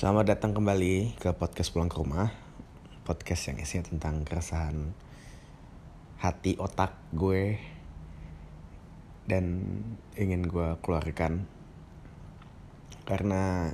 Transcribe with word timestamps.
Selamat 0.00 0.32
datang 0.32 0.56
kembali 0.56 1.20
ke 1.20 1.28
podcast 1.36 1.76
pulang 1.76 1.92
ke 1.92 2.00
rumah. 2.00 2.32
Podcast 3.04 3.52
yang 3.52 3.60
isinya 3.60 3.84
tentang 3.84 4.24
keresahan 4.24 4.96
hati 6.24 6.56
otak 6.56 6.96
gue 7.12 7.60
Dan 9.28 9.44
ingin 10.16 10.48
gue 10.48 10.80
keluarkan. 10.80 11.44
Karena 13.04 13.68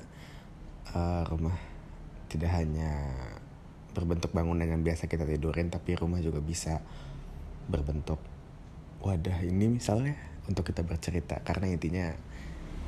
uh, 0.99 1.23
rumah 1.31 1.55
tidak 2.27 2.59
hanya 2.59 3.07
berbentuk 3.95 4.35
bangunan 4.35 4.67
yang 4.67 4.83
biasa 4.83 5.07
kita 5.07 5.31
tidurin 5.31 5.71
Tapi 5.71 5.95
rumah 5.95 6.19
juga 6.19 6.43
bisa 6.43 6.83
berbentuk 7.71 8.19
wadah 8.99 9.47
ini 9.47 9.79
misalnya 9.79 10.19
Untuk 10.51 10.75
kita 10.75 10.83
bercerita. 10.83 11.39
Karena 11.47 11.71
intinya 11.71 12.11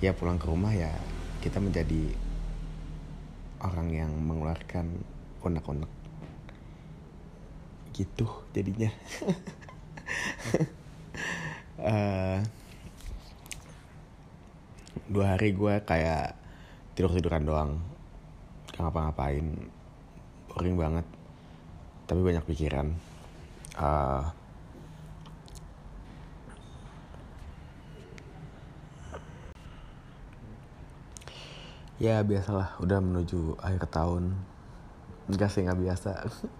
ya 0.02 0.10
pulang 0.10 0.42
ke 0.42 0.46
rumah 0.50 0.74
ya 0.74 0.90
kita 1.38 1.62
menjadi 1.62 2.26
orang 3.62 3.90
yang 3.90 4.10
mengeluarkan 4.14 5.02
unek-unek 5.42 5.90
gitu 7.98 8.26
jadinya. 8.54 8.90
Uh, 11.82 12.38
dua 15.12 15.34
hari 15.34 15.50
gue 15.50 15.74
kayak 15.82 16.38
tidur 16.94 17.10
tiduran 17.10 17.42
doang. 17.42 17.70
Gak 18.70 18.86
ngapa-ngapain. 18.86 19.66
Boring 20.46 20.78
banget. 20.78 21.06
Tapi 22.06 22.20
banyak 22.22 22.46
pikiran. 22.46 22.94
Uh, 23.74 24.30
ya 31.98 32.22
biasalah. 32.22 32.78
Udah 32.78 33.02
menuju 33.02 33.58
akhir 33.58 33.90
tahun. 33.90 34.34
Enggak 35.28 35.50
sih 35.52 35.66
nggak 35.66 35.80
biasa. 35.82 36.10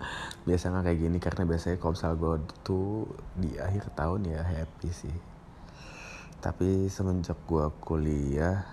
Biasa 0.47 0.65
nggak 0.69 0.85
kayak 0.85 0.99
gini 1.01 1.19
karena 1.23 1.43
biasanya 1.49 1.77
kalau 1.81 1.93
misal 1.97 2.13
gue 2.21 2.35
tuh 2.67 3.09
di 3.39 3.57
akhir 3.57 3.95
tahun 3.97 4.29
ya 4.29 4.45
happy 4.45 4.91
sih. 4.93 5.17
Tapi 6.43 6.91
semenjak 6.93 7.39
gue 7.49 7.65
kuliah 7.81 8.67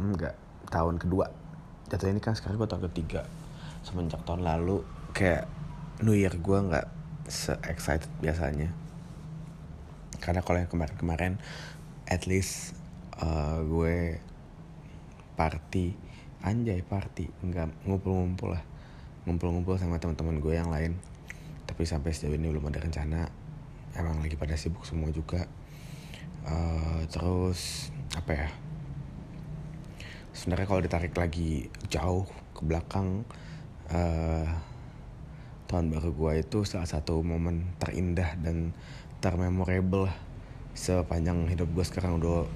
enggak 0.00 0.32
tahun 0.72 0.96
kedua. 0.96 1.28
Jatuh 1.92 2.08
ini 2.08 2.24
kan 2.24 2.32
sekarang 2.32 2.56
gue 2.56 2.68
tahun 2.70 2.84
ketiga. 2.88 3.28
Semenjak 3.84 4.24
tahun 4.24 4.48
lalu 4.48 4.80
kayak 5.12 5.44
New 6.00 6.16
Year 6.16 6.32
gue 6.32 6.58
nggak 6.58 6.86
se 7.28 7.52
excited 7.68 8.08
biasanya. 8.24 8.72
Karena 10.24 10.40
kalau 10.40 10.56
yang 10.56 10.72
kemarin-kemarin 10.72 11.36
at 12.08 12.24
least 12.24 12.72
uh, 13.20 13.60
gue 13.60 14.18
party. 15.74 15.90
Anjay 16.46 16.86
party. 16.86 17.26
Nggak 17.42 17.82
ngumpul-ngumpul 17.82 18.54
lah. 18.54 18.62
Ngumpul-ngumpul 19.26 19.74
sama 19.74 19.98
teman-teman 19.98 20.38
gue 20.38 20.54
yang 20.54 20.70
lain. 20.70 20.94
Tapi 21.66 21.82
sampai 21.82 22.14
sejauh 22.14 22.38
ini 22.38 22.46
belum 22.46 22.70
ada 22.70 22.78
rencana. 22.78 23.26
Emang 23.98 24.22
lagi 24.22 24.38
pada 24.38 24.54
sibuk 24.54 24.86
semua 24.86 25.10
juga. 25.10 25.50
Uh, 26.46 27.02
terus 27.10 27.90
apa 28.14 28.30
ya? 28.38 28.48
Sebenarnya 30.30 30.70
kalau 30.70 30.78
ditarik 30.78 31.10
lagi 31.18 31.66
jauh 31.90 32.22
ke 32.54 32.62
belakang 32.62 33.26
uh, 33.90 34.46
tahun 35.66 35.90
baru 35.90 36.14
gue 36.14 36.32
itu 36.46 36.62
salah 36.62 36.86
satu 36.86 37.18
momen 37.26 37.74
terindah 37.82 38.38
dan 38.38 38.70
termemorable 39.18 40.06
sepanjang 40.78 41.50
hidup 41.50 41.66
gue 41.74 41.82
sekarang. 41.82 42.22
Udah 42.22 42.46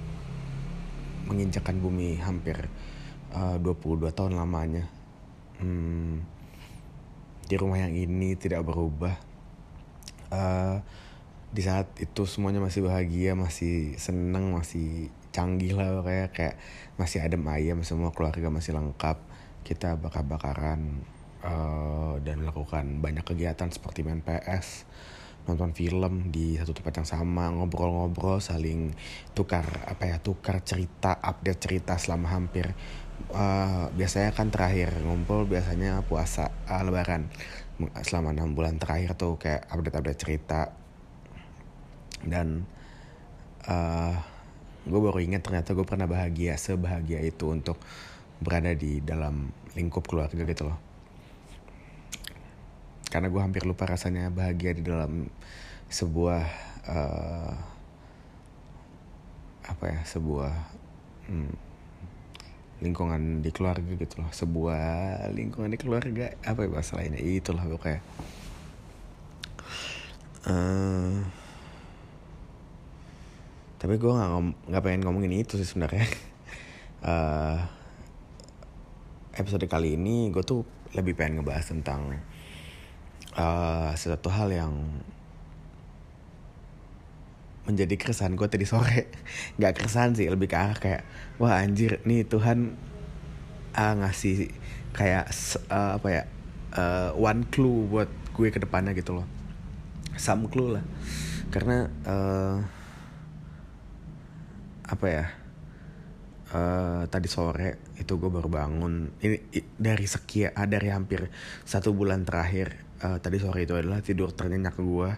menginjakan 1.27 1.83
bumi 1.83 2.15
hampir 2.23 2.71
uh, 3.33 3.57
22 3.61 4.09
tahun 4.13 4.33
lamanya. 4.37 4.85
Hmm, 5.59 6.23
di 7.45 7.55
rumah 7.57 7.81
yang 7.81 7.93
ini 7.93 8.37
tidak 8.37 8.65
berubah. 8.65 9.15
Uh, 10.29 10.79
di 11.49 11.65
saat 11.65 11.89
itu 11.97 12.29
semuanya 12.29 12.61
masih 12.61 12.85
bahagia 12.85 13.33
masih 13.33 13.97
seneng 13.97 14.53
masih 14.53 15.09
canggih 15.33 15.73
lah 15.73 16.05
kayak 16.05 16.29
kayak 16.29 16.55
masih 16.93 17.25
adem 17.25 17.41
ayam 17.49 17.81
semua 17.81 18.13
keluarga 18.13 18.53
masih 18.53 18.77
lengkap. 18.77 19.17
Kita 19.65 19.97
bakar-bakaran 19.99 21.03
uh, 21.43 22.17
dan 22.23 22.41
melakukan 22.45 23.03
banyak 23.03 23.25
kegiatan 23.25 23.69
seperti 23.69 24.05
main 24.05 24.21
PS 24.21 24.85
nonton 25.49 25.73
film 25.73 26.29
di 26.29 26.53
satu 26.61 26.77
tempat 26.77 27.01
yang 27.01 27.09
sama 27.09 27.49
ngobrol-ngobrol 27.49 28.37
saling 28.37 28.93
tukar 29.33 29.65
apa 29.89 30.05
ya 30.05 30.17
tukar 30.21 30.61
cerita 30.61 31.17
update 31.17 31.59
cerita 31.59 31.97
selama 31.97 32.29
hampir 32.29 32.77
uh, 33.33 33.91
biasanya 33.93 34.31
kan 34.31 34.47
terakhir 34.47 34.95
ngumpul 35.03 35.43
biasanya 35.49 36.05
puasa 36.07 36.53
uh, 36.69 36.81
lebaran. 36.85 37.27
Selama 38.03 38.35
enam 38.35 38.55
bulan 38.55 38.75
terakhir 38.75 39.15
tuh 39.15 39.39
kayak 39.39 39.67
update-update 39.71 40.19
cerita. 40.19 40.61
Dan 42.19 42.67
uh, 43.67 44.15
gue 44.83 44.99
baru 44.99 45.19
ingat 45.23 45.43
ternyata 45.43 45.71
gue 45.71 45.87
pernah 45.87 46.07
bahagia 46.07 46.59
sebahagia 46.59 47.23
itu 47.23 47.47
untuk 47.51 47.79
berada 48.39 48.71
di 48.75 49.03
dalam 49.03 49.51
lingkup 49.75 50.07
keluarga 50.07 50.43
gitu 50.43 50.67
loh 50.67 50.88
karena 53.09 53.27
gue 53.33 53.41
hampir 53.41 53.65
lupa 53.65 53.89
rasanya 53.89 54.29
bahagia 54.29 54.77
di 54.77 54.85
dalam 54.85 55.25
sebuah 55.89 56.45
uh, 56.85 57.53
apa 59.65 59.85
ya 59.85 60.01
sebuah 60.05 60.53
hmm, 61.29 61.53
lingkungan 62.85 63.41
di 63.41 63.49
keluarga 63.49 63.91
gitu 63.97 64.21
loh. 64.21 64.29
Sebuah 64.29 64.85
lingkungan 65.33 65.73
di 65.73 65.79
keluarga 65.81 66.33
apa 66.45 66.65
ya 66.65 66.69
bahasa 66.69 67.01
lainnya 67.01 67.21
itulah 67.21 67.65
pokoknya. 67.65 68.01
Uh, 70.45 71.25
tapi 73.81 73.99
gue 73.99 74.11
nggak 74.11 74.31
nggak 74.69 74.83
pengen 74.85 75.01
ngomongin 75.03 75.33
itu 75.33 75.57
sih 75.57 75.67
sebenarnya. 75.67 76.05
Uh, 77.01 77.57
episode 79.39 79.65
kali 79.65 79.95
ini 79.97 80.29
gue 80.29 80.43
tuh 80.45 80.61
lebih 80.93 81.17
pengen 81.17 81.41
ngebahas 81.41 81.71
tentang 81.71 82.19
uh, 83.37 83.93
hal 84.31 84.49
yang 84.49 84.73
menjadi 87.69 87.95
keresahan 88.01 88.33
gue 88.33 88.47
tadi 88.49 88.65
sore. 88.65 89.13
Nggak 89.61 89.73
keresahan 89.77 90.17
sih 90.17 90.25
lebih 90.25 90.49
ke 90.49 90.57
arah 90.57 90.77
kayak 90.77 91.05
wah 91.37 91.61
anjir 91.61 92.01
nih 92.01 92.25
Tuhan 92.25 92.73
uh, 93.77 93.93
ngasih 94.01 94.49
kayak 94.97 95.29
uh, 95.69 96.01
apa 96.01 96.07
ya 96.09 96.23
uh, 96.73 97.09
one 97.13 97.45
clue 97.53 97.85
buat 97.85 98.09
gue 98.33 98.49
ke 98.49 98.57
depannya 98.57 98.97
gitu 98.97 99.21
loh. 99.21 99.27
Some 100.17 100.49
clue 100.49 100.81
lah. 100.81 100.85
Karena 101.53 101.85
uh, 102.09 102.57
apa 104.89 105.05
ya 105.05 105.25
uh, 106.57 107.05
tadi 107.05 107.29
sore 107.29 107.93
itu 108.01 108.17
gue 108.17 108.29
baru 108.33 108.49
bangun. 108.49 109.13
Ini 109.21 109.37
dari 109.77 110.09
sekian 110.09 110.57
dari 110.65 110.89
hampir 110.89 111.29
satu 111.69 111.93
bulan 111.93 112.25
terakhir 112.25 112.88
uh, 113.03 113.17
tadi 113.19 113.37
sore 113.39 113.63
itu 113.63 113.75
adalah 113.75 114.03
tidur 114.03 114.31
ternyenyak 114.31 114.75
gue 114.79 115.09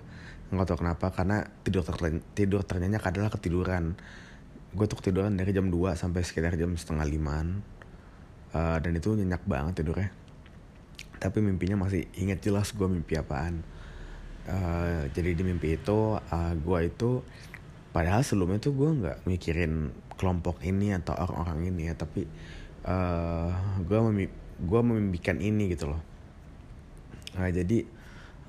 nggak 0.51 0.67
tahu 0.67 0.77
kenapa 0.83 1.15
karena 1.15 1.47
tidur 1.63 1.87
ter 1.87 1.95
tidur 2.35 2.61
ternyenyak 2.67 3.03
adalah 3.07 3.31
ketiduran. 3.31 3.95
Gue 4.75 4.85
tuh 4.87 4.99
ketiduran 4.99 5.35
dari 5.39 5.55
jam 5.55 5.71
2 5.71 5.95
sampai 5.95 6.27
sekitar 6.27 6.59
jam 6.59 6.75
setengah 6.75 7.07
limaan. 7.07 7.63
Uh, 8.51 8.75
dan 8.83 8.91
itu 8.91 9.15
nyenyak 9.15 9.47
banget 9.47 9.79
tidurnya. 9.79 10.11
Tapi 11.23 11.39
mimpinya 11.39 11.87
masih 11.87 12.03
ingat 12.19 12.43
jelas 12.43 12.75
gue 12.75 12.83
mimpi 12.83 13.15
apaan. 13.15 13.63
Uh, 14.43 15.07
jadi 15.15 15.39
di 15.39 15.43
mimpi 15.47 15.79
itu 15.79 16.19
uh, 16.19 16.53
gue 16.59 16.79
itu 16.83 17.23
padahal 17.95 18.19
sebelumnya 18.19 18.59
tuh 18.59 18.75
gue 18.75 18.89
nggak 18.91 19.17
mikirin 19.23 19.95
kelompok 20.19 20.59
ini 20.67 20.91
atau 20.95 21.15
orang-orang 21.15 21.71
ini 21.71 21.91
ya 21.91 21.95
tapi 21.95 22.25
uh, 22.87 23.53
gue 23.85 23.99
memi 24.09 24.25
gue 24.61 24.81
memimpikan 24.81 25.37
ini 25.37 25.71
gitu 25.71 25.93
loh 25.93 26.10
nah 27.37 27.49
jadi 27.49 27.77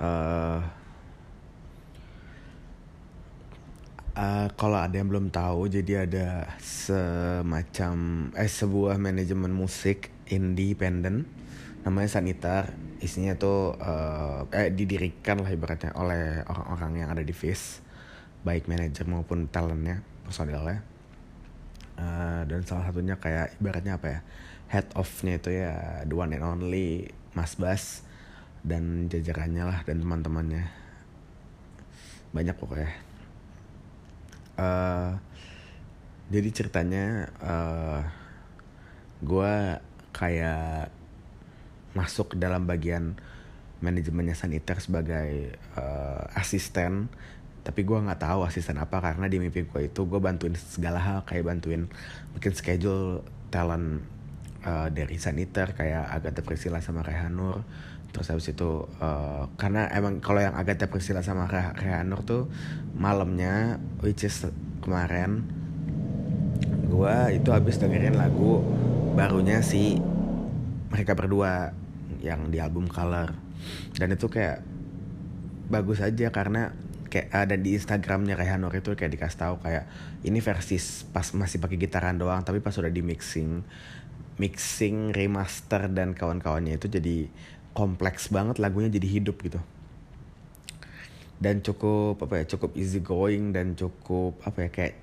uh, 0.03 0.61
Uh, 4.13 4.45
kalau 4.61 4.77
ada 4.77 4.93
yang 4.93 5.09
belum 5.09 5.33
tahu, 5.33 5.73
jadi 5.73 6.05
ada 6.05 6.45
semacam 6.61 8.29
eh 8.37 8.45
sebuah 8.45 9.01
manajemen 9.01 9.49
musik 9.49 10.13
independen 10.29 11.25
namanya 11.81 12.21
Sanitar. 12.21 12.77
Isinya 13.01 13.33
tuh 13.41 13.73
uh, 13.81 14.45
eh 14.53 14.69
didirikan 14.69 15.41
lah 15.41 15.49
ibaratnya 15.49 15.97
oleh 15.97 16.45
orang-orang 16.45 16.93
yang 17.01 17.09
ada 17.09 17.25
di 17.25 17.33
Fish, 17.33 17.81
baik 18.45 18.69
manajer 18.69 19.09
maupun 19.09 19.49
talentnya, 19.49 20.05
personilnya. 20.29 20.85
Uh, 21.97 22.45
dan 22.45 22.69
salah 22.69 22.93
satunya 22.93 23.17
kayak 23.17 23.57
ibaratnya 23.65 23.97
apa 23.97 24.07
ya 24.13 24.21
head 24.69 24.93
of-nya 24.93 25.41
itu 25.41 25.57
ya 25.57 26.05
the 26.05 26.13
one 26.13 26.37
and 26.37 26.45
only 26.45 27.09
Mas 27.33 27.57
Bas 27.57 28.05
dan 28.63 29.11
jajarannya 29.11 29.65
lah 29.67 29.79
dan 29.83 30.03
teman-temannya. 30.03 30.65
Banyak 32.31 32.57
pokoknya. 32.57 32.91
Uh, 34.57 35.19
jadi 36.31 36.49
ceritanya 36.55 37.29
uh, 37.43 38.01
gue 39.21 39.55
kayak 40.15 40.89
masuk 41.93 42.39
dalam 42.39 42.65
bagian 42.65 43.19
manajemennya 43.83 44.39
Saniter 44.39 44.79
sebagai 44.79 45.59
uh, 45.77 46.25
asisten. 46.39 47.11
Tapi 47.63 47.81
gue 47.87 47.95
nggak 47.95 48.23
tahu 48.23 48.43
asisten 48.47 48.79
apa 48.79 48.99
karena 48.99 49.31
di 49.31 49.39
mimpi 49.39 49.67
gue 49.67 49.87
itu 49.87 50.03
gue 50.07 50.19
bantuin 50.19 50.55
segala 50.55 50.99
hal 50.99 51.19
kayak 51.23 51.47
bantuin 51.47 51.87
bikin 52.35 52.55
schedule 52.59 53.23
talent 53.55 54.03
uh, 54.67 54.91
dari 54.91 55.15
Saniter 55.19 55.71
kayak 55.71 56.11
Agatha 56.11 56.43
Priscilla 56.43 56.83
sama 56.83 57.07
Rehanur 57.07 57.63
terus 58.13 58.29
habis 58.29 58.53
itu 58.53 58.85
uh, 59.01 59.49
karena 59.57 59.89
emang 59.89 60.21
kalau 60.21 60.45
yang 60.45 60.53
Agatha 60.53 60.87
Priscilla 60.87 61.25
sama 61.25 61.49
Rehanur 61.49 62.21
tuh 62.23 62.53
malamnya 62.93 63.81
which 64.05 64.29
is 64.29 64.45
kemarin 64.85 65.49
gue 66.93 67.17
itu 67.41 67.49
habis 67.49 67.81
dengerin 67.81 68.21
lagu 68.21 68.61
barunya 69.17 69.65
si 69.65 69.97
mereka 70.93 71.17
berdua 71.17 71.73
yang 72.21 72.53
di 72.53 72.61
album 72.61 72.85
Color. 72.85 73.33
Dan 73.97 74.13
itu 74.13 74.29
kayak 74.29 74.61
bagus 75.73 76.05
aja 76.05 76.29
karena 76.29 76.77
kayak 77.09 77.29
ada 77.33 77.57
di 77.57 77.77
Instagramnya 77.77 78.37
Rehanur 78.37 78.73
itu 78.77 78.93
kayak 78.93 79.13
dikasih 79.17 79.41
tahu 79.41 79.55
kayak 79.65 79.85
ini 80.25 80.41
versi 80.41 80.77
pas 81.13 81.29
masih 81.37 81.61
pakai 81.61 81.77
gitaran 81.77 82.17
doang 82.17 82.41
tapi 82.41 82.65
pas 82.65 82.73
udah 82.73 82.89
di 82.89 83.05
mixing 83.05 83.61
mixing 84.41 85.13
remaster 85.13 85.93
dan 85.93 86.17
kawan-kawannya 86.17 86.81
itu 86.81 86.89
jadi 86.89 87.29
kompleks 87.73 88.29
banget 88.29 88.61
lagunya 88.61 88.93
jadi 88.93 89.09
hidup 89.21 89.41
gitu. 89.45 89.61
Dan 91.43 91.59
cukup 91.65 92.23
apa 92.23 92.43
ya 92.43 92.45
cukup 92.57 92.79
easy 92.79 93.03
going 93.03 93.51
dan 93.51 93.75
cukup 93.75 94.39
apa 94.47 94.69
ya 94.69 94.71
kayak 94.71 94.95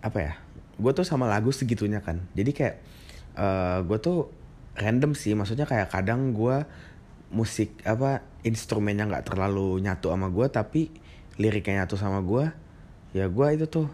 apa 0.00 0.18
ya 0.20 0.32
gue 0.74 0.92
tuh 0.94 1.06
sama 1.06 1.28
lagu 1.30 1.52
segitunya 1.52 2.00
kan. 2.00 2.24
Jadi 2.34 2.50
kayak 2.50 2.76
uh, 3.38 3.44
eh, 3.44 3.78
gue 3.84 3.98
tuh 4.00 4.30
random 4.74 5.14
sih 5.14 5.36
maksudnya 5.36 5.68
kayak 5.68 5.92
kadang 5.92 6.34
gue 6.34 6.66
musik 7.34 7.82
apa 7.86 8.22
instrumennya 8.46 9.06
nggak 9.10 9.26
terlalu 9.34 9.78
nyatu 9.82 10.10
sama 10.10 10.30
gue 10.30 10.46
tapi 10.50 10.90
liriknya 11.38 11.82
nyatu 11.82 11.98
sama 11.98 12.22
gue 12.22 12.46
ya 13.14 13.26
gue 13.26 13.46
itu 13.54 13.66
tuh 13.68 13.86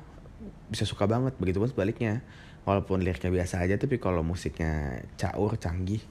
bisa 0.70 0.87
suka 0.87 1.05
banget. 1.11 1.34
Begitu 1.37 1.58
pun 1.58 1.69
sebaliknya 1.69 2.22
walaupun 2.64 3.02
liriknya 3.02 3.32
biasa 3.32 3.64
aja 3.64 3.81
tapi 3.81 3.96
kalau 3.96 4.22
musiknya 4.22 5.02
caur 5.17 5.56
canggih 5.56 6.05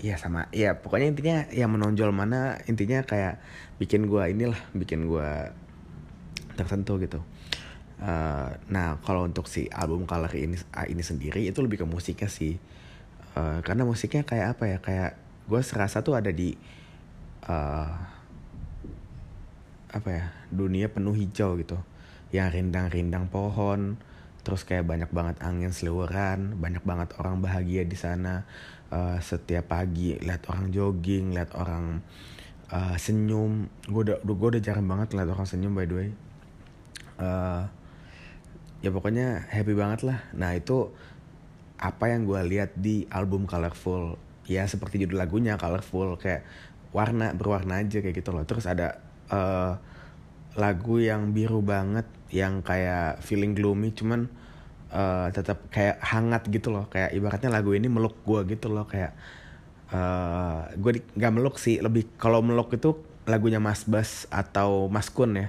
ya 0.00 0.16
sama. 0.16 0.48
Ya 0.50 0.80
pokoknya 0.80 1.12
intinya 1.12 1.36
yang 1.52 1.70
menonjol 1.76 2.10
mana 2.10 2.58
intinya 2.64 3.04
kayak 3.04 3.38
bikin 3.76 4.08
gue 4.08 4.22
inilah 4.32 4.58
bikin 4.72 5.06
gue 5.06 5.30
tertentu 6.56 6.96
gitu. 7.00 7.20
Uh, 8.00 8.56
nah 8.72 8.96
kalau 9.04 9.28
untuk 9.28 9.44
si 9.44 9.68
album 9.68 10.08
color 10.08 10.32
ini 10.32 10.56
ini 10.88 11.02
sendiri 11.04 11.44
itu 11.44 11.60
lebih 11.60 11.84
ke 11.84 11.86
musiknya 11.86 12.32
sih. 12.32 12.56
Uh, 13.36 13.60
karena 13.62 13.84
musiknya 13.84 14.24
kayak 14.24 14.56
apa 14.58 14.64
ya 14.66 14.78
kayak 14.80 15.10
gue 15.46 15.60
serasa 15.60 16.00
tuh 16.00 16.16
ada 16.16 16.32
di 16.32 16.56
uh, 17.46 17.92
apa 19.90 20.08
ya 20.08 20.24
dunia 20.48 20.88
penuh 20.88 21.12
hijau 21.12 21.60
gitu. 21.60 21.76
Yang 22.32 22.62
rindang-rindang 22.62 23.28
pohon 23.28 24.00
terus 24.40 24.64
kayak 24.64 24.88
banyak 24.88 25.10
banget 25.12 25.36
angin 25.44 25.72
seliweran 25.72 26.56
banyak 26.56 26.82
banget 26.84 27.12
orang 27.20 27.40
bahagia 27.40 27.84
di 27.84 27.96
sana. 27.96 28.44
Uh, 28.90 29.22
setiap 29.22 29.70
pagi 29.70 30.18
lihat 30.18 30.50
orang 30.50 30.74
jogging 30.74 31.30
lihat 31.30 31.54
orang 31.54 32.02
uh, 32.74 32.96
senyum. 32.98 33.70
Gue 33.86 34.02
udah 34.10 34.18
gue 34.24 34.48
udah 34.58 34.62
jarang 34.62 34.86
banget 34.90 35.14
lihat 35.14 35.30
orang 35.30 35.46
senyum 35.46 35.72
by 35.76 35.86
the 35.86 35.94
way. 35.94 36.10
Uh, 37.20 37.70
ya 38.82 38.90
pokoknya 38.90 39.46
happy 39.46 39.76
banget 39.76 40.08
lah. 40.08 40.18
Nah 40.34 40.56
itu 40.58 40.90
apa 41.78 42.10
yang 42.10 42.26
gue 42.26 42.40
lihat 42.50 42.74
di 42.74 43.06
album 43.14 43.46
Colorful. 43.46 44.18
Ya 44.50 44.66
seperti 44.66 45.06
judul 45.06 45.22
lagunya 45.22 45.54
Colorful. 45.54 46.18
Kayak 46.18 46.42
warna 46.90 47.30
berwarna 47.30 47.78
aja 47.78 48.02
kayak 48.02 48.18
gitu 48.18 48.34
loh. 48.34 48.42
Terus 48.42 48.66
ada 48.66 48.98
uh, 49.30 49.78
lagu 50.58 50.98
yang 50.98 51.30
biru 51.30 51.62
banget 51.62 52.10
yang 52.30 52.62
kayak 52.62 53.22
feeling 53.22 53.52
gloomy 53.54 53.90
cuman 53.94 54.30
uh, 54.94 55.30
tetap 55.34 55.66
kayak 55.70 55.98
hangat 56.02 56.46
gitu 56.50 56.70
loh. 56.70 56.86
Kayak 56.90 57.14
ibaratnya 57.14 57.50
lagu 57.50 57.74
ini 57.74 57.86
meluk 57.90 58.18
gue 58.26 58.54
gitu 58.54 58.70
loh 58.70 58.86
kayak 58.86 59.14
uh, 59.90 60.70
eh, 60.70 60.78
gue 60.78 61.02
nggak 61.18 61.32
meluk 61.34 61.58
sih 61.58 61.82
lebih 61.82 62.06
kalau 62.18 62.42
meluk 62.42 62.70
itu 62.74 62.94
lagunya 63.26 63.62
Mas 63.62 63.86
Bas 63.86 64.26
atau 64.30 64.86
Mas 64.86 65.10
Kun 65.10 65.34
ya. 65.38 65.48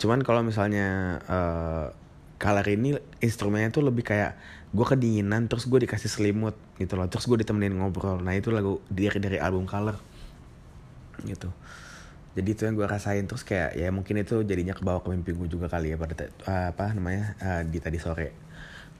Cuman 0.00 0.24
kalau 0.24 0.40
misalnya 0.44 1.20
uh, 1.28 1.92
color 2.40 2.66
ini 2.72 2.96
instrumennya 3.20 3.68
tuh 3.72 3.84
lebih 3.84 4.04
kayak 4.04 4.36
gue 4.70 4.86
kedinginan 4.86 5.50
terus 5.50 5.66
gue 5.66 5.82
dikasih 5.82 6.08
selimut 6.08 6.54
gitu 6.78 6.94
loh 6.94 7.10
terus 7.10 7.28
gue 7.28 7.40
ditemenin 7.40 7.76
ngobrol. 7.76 8.20
Nah 8.20 8.32
itu 8.36 8.48
lagu 8.52 8.80
dari 8.88 9.18
dari 9.20 9.38
album 9.40 9.68
color 9.68 9.96
gitu 11.20 11.52
jadi 12.30 12.48
itu 12.54 12.62
yang 12.62 12.74
gue 12.78 12.86
rasain. 12.86 13.26
Terus 13.26 13.42
kayak 13.42 13.74
ya 13.74 13.88
mungkin 13.90 14.22
itu 14.22 14.42
jadinya 14.46 14.74
ke 14.74 14.82
mimpi 15.10 15.34
gue 15.34 15.48
juga 15.50 15.66
kali 15.66 15.94
ya 15.94 15.96
pada 15.98 16.14
uh, 16.46 16.66
apa 16.70 16.94
namanya 16.94 17.34
uh, 17.42 17.62
di 17.66 17.78
tadi 17.82 17.98
sore. 17.98 18.30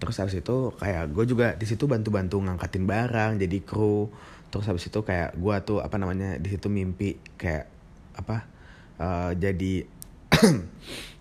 Terus 0.00 0.16
habis 0.16 0.34
itu 0.40 0.72
kayak 0.80 1.12
gue 1.12 1.24
juga 1.28 1.54
di 1.54 1.68
situ 1.68 1.84
bantu-bantu 1.84 2.40
ngangkatin 2.40 2.84
barang 2.88 3.32
jadi 3.38 3.58
kru. 3.62 4.10
Terus 4.50 4.66
habis 4.66 4.88
itu 4.88 5.00
kayak 5.04 5.38
gue 5.38 5.56
tuh 5.62 5.78
apa 5.78 5.94
namanya 6.00 6.40
di 6.40 6.48
situ 6.50 6.66
mimpi 6.66 7.20
kayak 7.38 7.70
apa 8.18 8.36
uh, 8.98 9.30
jadi 9.38 9.86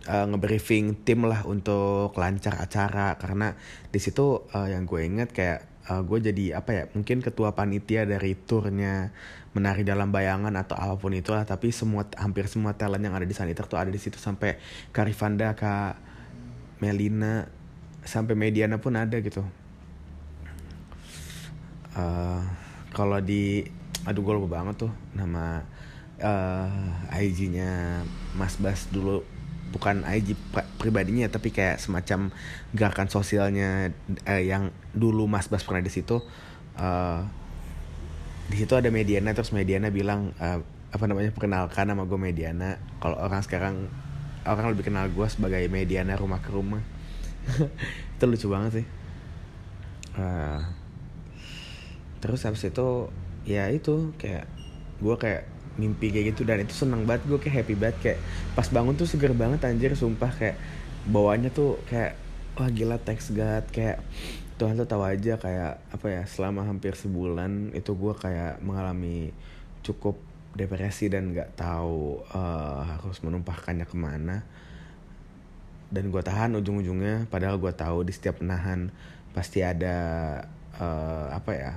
uh, 0.09 0.25
ngebriefing 0.33 1.05
tim 1.05 1.29
lah 1.29 1.45
untuk 1.45 2.15
lancar 2.17 2.57
acara. 2.57 3.19
Karena 3.21 3.53
di 3.93 3.99
situ 4.01 4.49
uh, 4.49 4.65
yang 4.65 4.89
gue 4.89 5.05
inget 5.05 5.29
kayak 5.29 5.69
uh, 5.89 6.01
gue 6.05 6.19
jadi 6.21 6.61
apa 6.61 6.71
ya 6.71 6.83
mungkin 6.93 7.25
ketua 7.25 7.57
panitia 7.57 8.05
dari 8.05 8.37
turnya 8.37 9.09
menari 9.57 9.81
dalam 9.81 10.13
bayangan 10.13 10.53
atau 10.53 10.77
apa 10.77 10.95
pun 11.01 11.09
itulah 11.17 11.41
tapi 11.41 11.73
semua 11.73 12.05
hampir 12.21 12.45
semua 12.45 12.77
talent 12.77 13.01
yang 13.01 13.17
ada 13.17 13.25
di 13.25 13.33
Saniter 13.33 13.65
tuh 13.65 13.81
ada 13.81 13.89
di 13.89 13.97
situ. 13.97 14.21
Sampai 14.21 14.61
Karifanda 14.93 15.57
Kak 15.57 15.97
Melina 16.79 17.49
sampai 18.05 18.37
Mediana 18.37 18.77
pun 18.77 18.93
ada 18.95 19.17
gitu. 19.19 19.41
Uh, 21.97 22.45
kalau 22.93 23.17
di 23.19 23.65
aduh 24.05 24.21
gue 24.23 24.33
lupa 24.37 24.61
banget 24.61 24.87
tuh 24.87 24.93
nama 25.11 25.65
uh, 26.21 27.17
IG-nya 27.17 28.05
Mas 28.37 28.55
Bas 28.61 28.87
dulu 28.93 29.25
bukan 29.69 30.01
IG 30.05 30.33
pribadinya 30.81 31.29
tapi 31.29 31.53
kayak 31.53 31.77
semacam 31.77 32.33
gerakan 32.73 33.07
sosialnya 33.07 33.93
uh, 34.25 34.41
yang 34.41 34.73
dulu 34.93 35.29
Mas 35.29 35.45
Bas 35.47 35.61
pernah 35.61 35.85
di 35.85 35.93
situ 35.93 36.21
uh, 36.77 37.21
di 38.49 38.57
situ 38.57 38.73
ada 38.73 38.89
Mediana 38.89 39.31
terus 39.37 39.53
Mediana 39.53 39.93
bilang 39.93 40.33
uh, 40.41 40.59
apa 40.89 41.05
namanya 41.05 41.29
perkenalkan 41.29 41.85
nama 41.85 42.03
gue 42.05 42.17
Mediana. 42.17 42.81
Kalau 42.97 43.17
orang 43.21 43.45
sekarang 43.45 43.75
orang 44.43 44.73
lebih 44.73 44.89
kenal 44.89 45.05
gue 45.05 45.27
sebagai 45.29 45.61
Mediana 45.69 46.17
rumah 46.17 46.41
ke 46.41 46.49
rumah. 46.49 46.81
Itu 48.17 48.25
lucu 48.25 48.49
banget 48.49 48.81
sih. 48.81 48.87
Uh, 50.17 50.65
terus 52.19 52.43
habis 52.43 52.67
itu 52.67 53.07
ya 53.47 53.71
itu 53.71 54.11
kayak 54.19 54.43
gue 54.99 55.15
kayak 55.15 55.47
mimpi 55.79 56.11
kayak 56.11 56.35
gitu. 56.35 56.43
Dan 56.43 56.67
itu 56.67 56.75
seneng 56.75 57.07
banget 57.07 57.23
gue 57.31 57.39
kayak 57.39 57.63
happy 57.63 57.75
banget. 57.79 57.97
Kayak 58.03 58.19
pas 58.53 58.67
bangun 58.67 58.99
tuh 58.99 59.07
seger 59.07 59.31
banget 59.31 59.63
anjir 59.63 59.95
sumpah. 59.95 60.31
Kayak 60.35 60.59
bawahnya 61.07 61.49
tuh 61.55 61.79
kayak 61.87 62.19
wah 62.59 62.67
gila 62.67 62.99
teks 62.99 63.31
God. 63.31 63.63
Kayak 63.71 64.03
Tuhan 64.59 64.75
tuh 64.75 64.87
tahu 64.91 65.07
aja 65.07 65.39
kayak 65.39 65.79
apa 65.95 66.07
ya 66.11 66.23
selama 66.27 66.67
hampir 66.67 66.91
sebulan 66.99 67.71
itu 67.71 67.95
gue 67.95 68.13
kayak 68.19 68.59
mengalami 68.59 69.31
cukup 69.87 70.19
depresi 70.51 71.07
dan 71.07 71.31
nggak 71.31 71.55
tahu 71.55 72.19
uh, 72.35 72.83
harus 72.83 73.23
menumpahkannya 73.23 73.87
ke 73.87 73.95
mana. 73.95 74.43
Dan 75.89 76.11
gue 76.13 76.21
tahan 76.21 76.53
ujung-ujungnya 76.59 77.31
padahal 77.31 77.57
gue 77.57 77.71
tahu 77.73 78.05
di 78.05 78.13
setiap 78.13 78.43
menahan 78.43 78.93
pasti 79.33 79.63
ada 79.63 79.97
uh, 80.77 81.27
apa 81.31 81.51
ya 81.53 81.73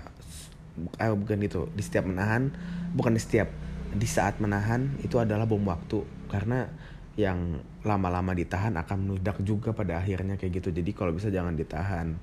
eh, 0.98 1.12
bukan 1.12 1.36
gitu 1.44 1.68
di 1.76 1.82
setiap 1.84 2.08
menahan 2.08 2.52
bukan 2.96 3.12
di 3.12 3.20
setiap 3.20 3.48
di 3.92 4.08
saat 4.08 4.40
menahan 4.40 4.96
itu 5.04 5.20
adalah 5.20 5.44
bom 5.44 5.62
waktu. 5.68 6.04
Karena 6.28 6.64
yang 7.12 7.60
lama-lama 7.84 8.32
ditahan 8.32 8.72
akan 8.80 8.98
meledak 9.04 9.36
juga 9.44 9.76
pada 9.76 10.00
akhirnya 10.00 10.40
kayak 10.40 10.62
gitu. 10.64 10.68
Jadi 10.72 10.90
kalau 10.96 11.12
bisa 11.12 11.28
jangan 11.28 11.52
ditahan. 11.52 12.16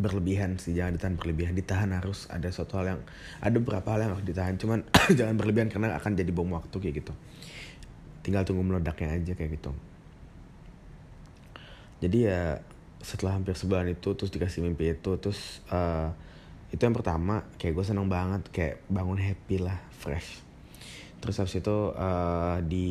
Berlebihan 0.00 0.56
sih 0.56 0.72
jangan 0.72 0.96
ditahan 0.96 1.14
berlebihan. 1.20 1.52
Ditahan 1.54 1.90
harus 1.94 2.26
ada 2.32 2.48
suatu 2.50 2.80
hal 2.80 2.96
yang 2.96 3.00
ada 3.38 3.56
beberapa 3.60 3.88
hal 3.94 4.08
yang 4.08 4.12
harus 4.18 4.26
ditahan. 4.26 4.58
Cuman 4.58 4.82
jangan 5.18 5.34
berlebihan 5.38 5.68
karena 5.70 5.94
akan 5.94 6.12
jadi 6.18 6.30
bom 6.34 6.50
waktu 6.50 6.76
kayak 6.80 7.04
gitu. 7.04 7.12
Tinggal 8.26 8.42
tunggu 8.42 8.66
meledaknya 8.66 9.14
aja 9.14 9.32
kayak 9.36 9.60
gitu. 9.60 9.70
Jadi 12.00 12.18
ya 12.26 12.64
setelah 13.00 13.36
hampir 13.36 13.56
sebulan 13.56 13.88
itu 13.92 14.12
terus 14.12 14.28
dikasih 14.32 14.60
mimpi 14.64 14.92
itu 14.92 15.16
terus 15.16 15.64
uh, 15.72 16.12
itu 16.70 16.80
yang 16.86 16.94
pertama 16.94 17.42
kayak 17.58 17.74
gue 17.74 17.84
seneng 17.84 18.06
banget 18.06 18.46
kayak 18.54 18.76
bangun 18.86 19.18
happy 19.18 19.58
lah 19.58 19.78
fresh. 19.90 20.42
Terus 21.20 21.36
habis 21.36 21.60
itu 21.60 21.78
uh, 21.92 22.62
di 22.64 22.90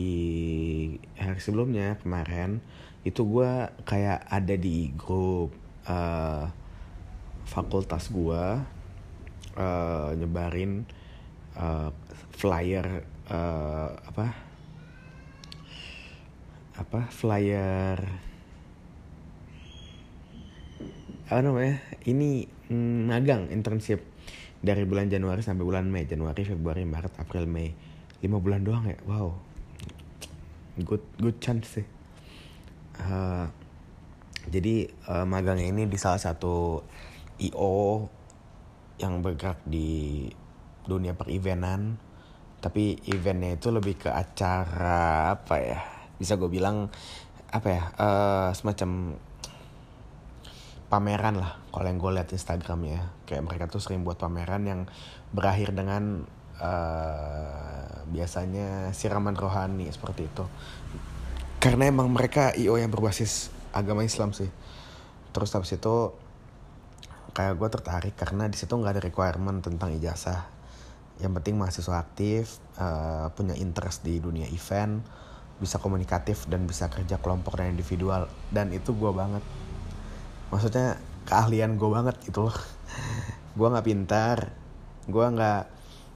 hari 1.18 1.40
sebelumnya 1.42 1.98
kemarin 1.98 2.62
itu 3.02 3.24
gue 3.26 3.52
kayak 3.88 4.28
ada 4.28 4.56
di 4.60 4.92
grup 4.94 5.56
uh, 5.88 6.46
fakultas 7.48 8.12
gue 8.12 8.44
uh, 9.58 10.10
nyebarin 10.14 10.86
uh, 11.58 11.90
flyer 12.36 13.08
uh, 13.32 13.90
apa? 13.96 14.28
Apa? 16.78 17.00
Flyer 17.10 17.98
apa 21.30 21.46
namanya? 21.46 21.78
Ini 22.10 22.50
mm, 22.74 23.00
magang 23.06 23.54
internship. 23.54 24.02
Dari 24.60 24.84
bulan 24.84 25.08
Januari 25.08 25.40
sampai 25.40 25.64
bulan 25.64 25.88
Mei. 25.88 26.10
Januari 26.10 26.44
Februari 26.44 26.84
Maret 26.84 27.16
April 27.22 27.46
Mei. 27.46 27.72
Lima 28.20 28.42
bulan 28.42 28.66
doang 28.66 28.90
ya? 28.90 28.98
Wow. 29.06 29.38
Good 30.82 31.06
good 31.22 31.38
chance 31.40 31.80
sih. 31.80 31.88
Uh, 33.00 33.48
jadi 34.50 34.90
uh, 35.08 35.24
magang 35.24 35.62
ini 35.62 35.88
di 35.88 35.96
salah 35.96 36.20
satu 36.20 36.84
IO 37.40 38.10
yang 39.00 39.24
bergerak 39.24 39.64
di 39.64 40.28
dunia 40.84 41.16
per-eventan 41.16 41.96
tapi 42.60 43.00
eventnya 43.08 43.56
itu 43.56 43.72
lebih 43.72 43.96
ke 43.96 44.10
acara 44.12 45.32
apa 45.32 45.56
ya 45.64 45.80
bisa 46.20 46.36
gue 46.36 46.52
bilang 46.52 46.92
apa 47.56 47.68
ya 47.72 47.84
uh, 47.96 48.50
semacam 48.52 49.16
pameran 50.90 51.38
lah 51.38 51.62
kalau 51.70 51.86
yang 51.86 52.02
gue 52.02 52.12
lihat 52.18 52.30
Instagram 52.34 52.80
ya. 52.90 53.02
Kayak 53.30 53.44
mereka 53.46 53.64
tuh 53.70 53.80
sering 53.80 54.02
buat 54.02 54.18
pameran 54.18 54.66
yang 54.66 54.82
berakhir 55.30 55.72
dengan 55.78 56.26
uh, 56.58 58.04
biasanya 58.10 58.92
siraman 58.92 59.38
rohani 59.38 59.86
seperti 59.94 60.26
itu. 60.26 60.44
Karena 61.62 61.88
emang 61.88 62.10
mereka 62.10 62.52
IO 62.58 62.76
yang 62.76 62.90
berbasis 62.90 63.54
agama 63.72 64.02
Islam 64.02 64.34
sih. 64.34 64.50
Terus 65.30 65.54
habis 65.54 65.78
itu 65.78 65.96
kayak 67.38 67.56
gue 67.56 67.70
tertarik 67.70 68.16
karena 68.18 68.50
di 68.50 68.58
situ 68.58 68.74
nggak 68.74 68.98
ada 68.98 69.04
requirement 69.06 69.62
tentang 69.62 69.94
ijazah. 69.94 70.50
Yang 71.22 71.32
penting 71.40 71.56
mahasiswa 71.62 71.96
aktif 72.02 72.58
uh, 72.82 73.30
punya 73.38 73.54
interest 73.54 74.02
di 74.02 74.18
dunia 74.18 74.50
event 74.50 75.06
bisa 75.60 75.76
komunikatif 75.76 76.48
dan 76.48 76.64
bisa 76.64 76.88
kerja 76.88 77.20
kelompok 77.20 77.60
dan 77.60 77.76
individual. 77.76 78.32
Dan 78.50 78.72
itu 78.72 78.96
gue 78.96 79.12
banget 79.12 79.44
maksudnya 80.50 80.98
keahlian 81.30 81.78
gue 81.78 81.90
banget 81.90 82.16
gitu 82.26 82.50
loh. 82.50 82.58
Gue 83.58 83.68
nggak 83.70 83.86
pintar 83.86 84.38
gue 85.10 85.26
nggak 85.26 85.64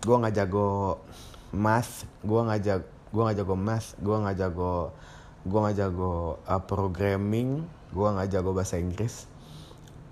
gue 0.06 0.16
nggak 0.22 0.36
jago 0.38 1.02
math 1.50 2.06
gue 2.22 2.40
nggak 2.46 2.62
jago 2.62 2.86
gue 3.10 3.22
nggak 3.26 3.38
jago 3.42 3.56
math 3.58 3.88
gue 3.98 4.16
nggak 4.22 4.38
jago 4.38 4.76
gue 5.44 5.60
nggak 5.60 5.78
jago 5.82 6.14
uh, 6.46 6.62
programming 6.62 7.66
gue 7.94 8.08
nggak 8.10 8.30
jago 8.34 8.50
bahasa 8.58 8.82
Inggris. 8.82 9.30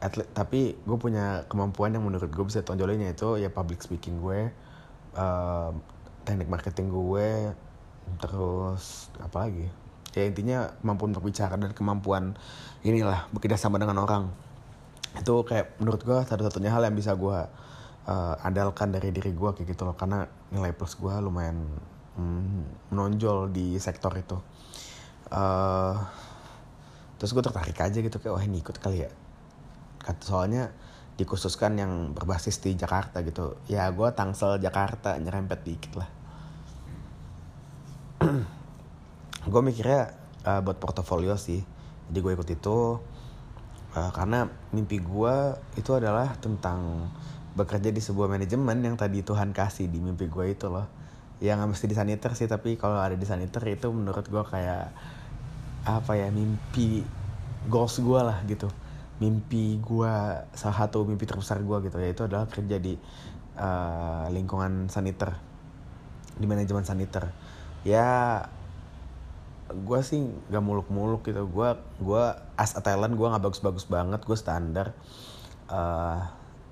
Atlet, 0.01 0.25
tapi 0.33 0.73
gue 0.81 0.97
punya 0.97 1.45
kemampuan 1.45 1.93
yang 1.93 2.01
menurut 2.01 2.25
gue 2.25 2.45
bisa 2.45 2.65
tonjolinnya 2.65 3.13
itu 3.13 3.37
ya 3.37 3.53
public 3.53 3.85
speaking 3.85 4.17
gue 4.17 4.49
uh, 5.13 5.69
teknik 6.25 6.49
marketing 6.49 6.89
gue 6.89 7.53
terus 8.17 9.13
apa 9.21 9.45
lagi 9.45 9.69
ya 10.11 10.27
intinya 10.27 10.67
kemampuan 10.83 11.15
berbicara 11.15 11.55
dan 11.55 11.71
kemampuan 11.71 12.35
inilah 12.83 13.31
bekerja 13.31 13.55
sama 13.55 13.79
dengan 13.79 14.03
orang. 14.03 14.27
Itu 15.15 15.43
kayak 15.47 15.79
menurut 15.79 16.03
gue 16.03 16.19
satu-satunya 16.27 16.71
hal 16.71 16.83
yang 16.83 16.95
bisa 16.95 17.15
gue 17.15 17.37
uh, 18.07 18.35
andalkan 18.43 18.91
dari 18.91 19.15
diri 19.15 19.31
gue 19.31 19.49
kayak 19.55 19.67
gitu 19.71 19.87
loh. 19.87 19.95
Karena 19.95 20.27
nilai 20.51 20.75
plus 20.75 20.99
gue 20.99 21.13
lumayan 21.23 21.63
mm, 22.19 22.91
menonjol 22.91 23.51
di 23.55 23.79
sektor 23.79 24.11
itu. 24.19 24.35
Uh, 25.31 25.95
terus 27.15 27.31
gue 27.31 27.43
tertarik 27.43 27.77
aja 27.79 27.97
gitu 28.03 28.17
kayak 28.19 28.33
wah 28.35 28.43
ini 28.43 28.59
ikut 28.59 28.77
kali 28.83 29.07
ya. 29.07 29.11
Soalnya 30.19 30.75
dikhususkan 31.15 31.77
yang 31.77 32.11
berbasis 32.11 32.59
di 32.59 32.75
Jakarta 32.75 33.23
gitu. 33.23 33.55
Ya 33.71 33.87
gue 33.93 34.09
Tangsel 34.11 34.59
Jakarta 34.59 35.15
nyerempet 35.21 35.63
dikit 35.63 36.01
lah 36.01 36.09
gue 39.47 39.61
mikirnya 39.61 40.13
uh, 40.45 40.61
buat 40.61 40.77
portofolio 40.77 41.33
sih. 41.37 41.61
Jadi 42.11 42.17
gue 42.21 42.31
ikut 42.35 42.49
itu 42.51 42.77
uh, 43.97 44.11
karena 44.13 44.45
mimpi 44.75 45.01
gue 45.01 45.35
itu 45.79 45.91
adalah 45.95 46.35
tentang 46.37 47.09
bekerja 47.51 47.91
di 47.91 47.99
sebuah 47.99 48.31
manajemen 48.31 48.79
yang 48.79 48.95
tadi 48.95 49.25
Tuhan 49.25 49.51
kasih 49.51 49.91
di 49.91 49.99
mimpi 49.99 50.29
gue 50.29 50.45
itu 50.53 50.69
loh. 50.69 50.87
Ya 51.41 51.57
nggak 51.57 51.73
mesti 51.73 51.85
di 51.89 51.95
saniter 51.97 52.31
sih 52.37 52.45
tapi 52.45 52.77
kalau 52.77 53.01
ada 53.01 53.17
di 53.17 53.25
saniter 53.25 53.65
itu 53.65 53.89
menurut 53.89 54.25
gue 54.29 54.43
kayak 54.45 54.93
apa 55.81 56.13
ya 56.13 56.29
mimpi 56.29 57.01
goals 57.65 57.97
gue 57.97 58.21
lah 58.21 58.45
gitu. 58.45 58.69
Mimpi 59.17 59.81
gue 59.81 60.13
salah 60.53 60.77
satu 60.85 61.01
mimpi 61.05 61.25
terbesar 61.25 61.61
gue 61.61 61.77
gitu 61.89 61.97
ya 61.97 62.09
itu 62.13 62.21
adalah 62.29 62.45
kerja 62.45 62.77
di 62.77 62.93
uh, 63.57 64.29
lingkungan 64.29 64.87
saniter 64.87 65.33
di 66.37 66.45
manajemen 66.45 66.85
saniter. 66.85 67.33
Ya 67.81 68.45
gue 69.73 69.99
sih 70.03 70.21
gak 70.51 70.63
muluk-muluk 70.63 71.25
gitu. 71.27 71.47
Gue 71.47 71.75
gue 71.99 72.23
as 72.59 72.75
a 72.77 72.81
talent 72.83 73.15
gue 73.15 73.27
nggak 73.27 73.43
bagus-bagus 73.43 73.87
banget 73.87 74.21
gue 74.23 74.37
standar. 74.37 74.93
Uh, 75.71 76.19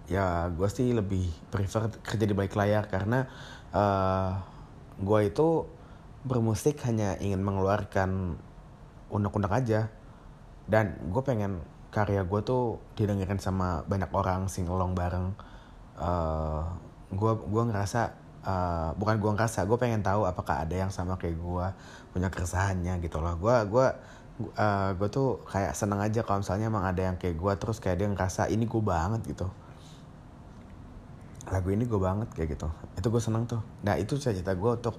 ya 0.10 0.50
gue 0.52 0.70
sih 0.70 0.92
lebih 0.92 1.30
prefer 1.54 1.94
kerja 2.02 2.26
di 2.26 2.34
balik 2.34 2.58
layar 2.58 2.90
karena 2.90 3.30
uh, 3.70 3.80
eh, 3.80 4.32
gue 4.98 5.20
itu 5.30 5.70
bermusik 6.26 6.82
hanya 6.90 7.16
ingin 7.22 7.40
mengeluarkan 7.42 8.36
unek-unek 9.10 9.52
aja. 9.54 9.82
Dan 10.70 10.98
gue 11.10 11.22
pengen 11.26 11.64
karya 11.90 12.22
gue 12.22 12.42
tuh 12.46 12.78
didengerin 12.94 13.42
sama 13.42 13.82
banyak 13.90 14.12
orang 14.14 14.46
singelong 14.52 14.94
bareng. 14.94 15.34
Gue 17.12 17.32
uh, 17.34 17.40
gue 17.40 17.64
ngerasa 17.66 18.29
uh, 18.50 18.90
bukan 18.98 19.22
gue 19.22 19.32
ngerasa 19.38 19.70
gue 19.70 19.78
pengen 19.78 20.02
tahu 20.02 20.26
apakah 20.26 20.66
ada 20.66 20.76
yang 20.76 20.92
sama 20.92 21.16
kayak 21.22 21.38
gue 21.38 21.68
punya 22.14 22.28
keresahannya 22.34 22.98
gitu 23.06 23.22
loh. 23.22 23.38
Gue 23.38 23.56
gue 23.70 23.88
uh, 24.58 24.90
gue 24.98 25.10
tuh 25.12 25.44
kayak 25.46 25.78
seneng 25.78 26.02
aja 26.02 26.26
kalau 26.26 26.42
misalnya 26.42 26.68
emang 26.72 26.86
ada 26.86 27.02
yang 27.14 27.16
kayak 27.20 27.38
gue 27.38 27.54
terus 27.60 27.78
kayak 27.78 28.02
dia 28.02 28.08
ngerasa 28.10 28.50
ini 28.50 28.66
gue 28.66 28.82
banget 28.82 29.22
gitu. 29.30 29.48
Lagu 31.50 31.70
ini 31.74 31.86
gue 31.86 32.00
banget 32.02 32.30
kayak 32.34 32.58
gitu. 32.58 32.68
Itu 32.98 33.08
gue 33.14 33.22
seneng 33.22 33.46
tuh. 33.46 33.62
Nah 33.86 33.98
itu 33.98 34.18
cita 34.18 34.54
gue 34.54 34.72
untuk 34.72 34.98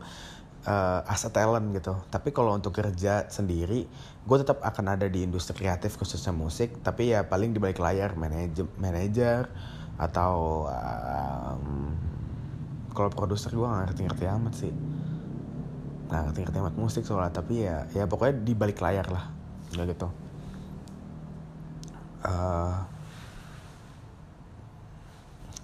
uh, 0.66 1.00
as 1.06 1.22
talent 1.30 1.74
gitu. 1.74 1.94
Tapi 2.10 2.28
kalau 2.30 2.54
untuk 2.54 2.74
kerja 2.74 3.26
sendiri 3.30 3.86
gue 4.20 4.36
tetap 4.38 4.62
akan 4.62 4.94
ada 4.94 5.06
di 5.10 5.26
industri 5.26 5.66
kreatif 5.66 5.98
khususnya 5.98 6.30
musik. 6.30 6.82
Tapi 6.82 7.14
ya 7.14 7.26
paling 7.26 7.50
di 7.50 7.58
balik 7.58 7.82
layar 7.82 8.14
manajer 8.14 8.66
manajer 8.78 9.50
atau 10.00 10.64
um, 10.64 11.92
kalau 12.90 13.10
produser 13.10 13.54
gue 13.54 13.66
gak 13.66 13.90
ngerti-ngerti 13.90 14.24
amat 14.26 14.54
sih. 14.54 14.74
Nggak 16.10 16.22
ngerti-ngerti 16.26 16.58
amat 16.58 16.74
musik 16.74 17.02
soalnya 17.06 17.30
tapi 17.30 17.62
ya 17.62 17.86
ya 17.94 18.04
pokoknya 18.10 18.42
di 18.42 18.52
balik 18.58 18.82
layar 18.82 19.06
lah 19.08 19.24
nggak 19.70 19.86
gitu. 19.94 20.08
Uh, 22.20 22.74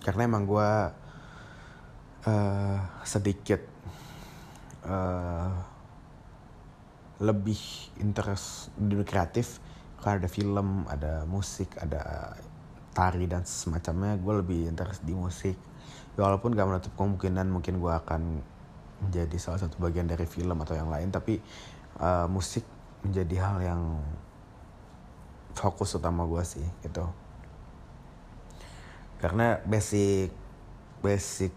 karena 0.06 0.23
emang 0.30 0.47
gue 0.47 0.71
uh, 2.30 2.78
sedikit 3.02 3.61
uh, 4.87 5.50
lebih 7.18 7.59
interest 7.99 8.71
di 8.78 8.95
kreatif. 9.02 9.59
Karena 9.99 10.23
ada 10.23 10.30
film 10.30 10.68
ada 10.87 11.14
musik 11.26 11.75
ada 11.83 12.37
tari 12.95 13.26
dan 13.26 13.42
semacamnya 13.42 14.14
gue 14.16 14.35
lebih 14.40 14.71
interest 14.71 15.02
di 15.02 15.12
musik 15.12 15.59
walaupun 16.17 16.57
gak 16.57 16.69
menutup 16.69 16.93
kemungkinan 16.97 17.47
mungkin 17.49 17.79
gue 17.79 17.93
akan 17.93 18.41
menjadi 19.05 19.37
salah 19.37 19.61
satu 19.61 19.77
bagian 19.77 20.09
dari 20.09 20.25
film 20.25 20.57
atau 20.65 20.73
yang 20.73 20.89
lain 20.89 21.13
tapi 21.13 21.37
uh, 22.01 22.25
musik 22.27 22.65
menjadi 23.05 23.37
hal 23.45 23.59
yang 23.61 23.83
fokus 25.57 25.97
utama 25.97 26.25
gue 26.25 26.43
sih 26.45 26.67
gitu. 26.85 27.05
Karena 29.21 29.61
basic 29.65 30.33
basic 31.01 31.53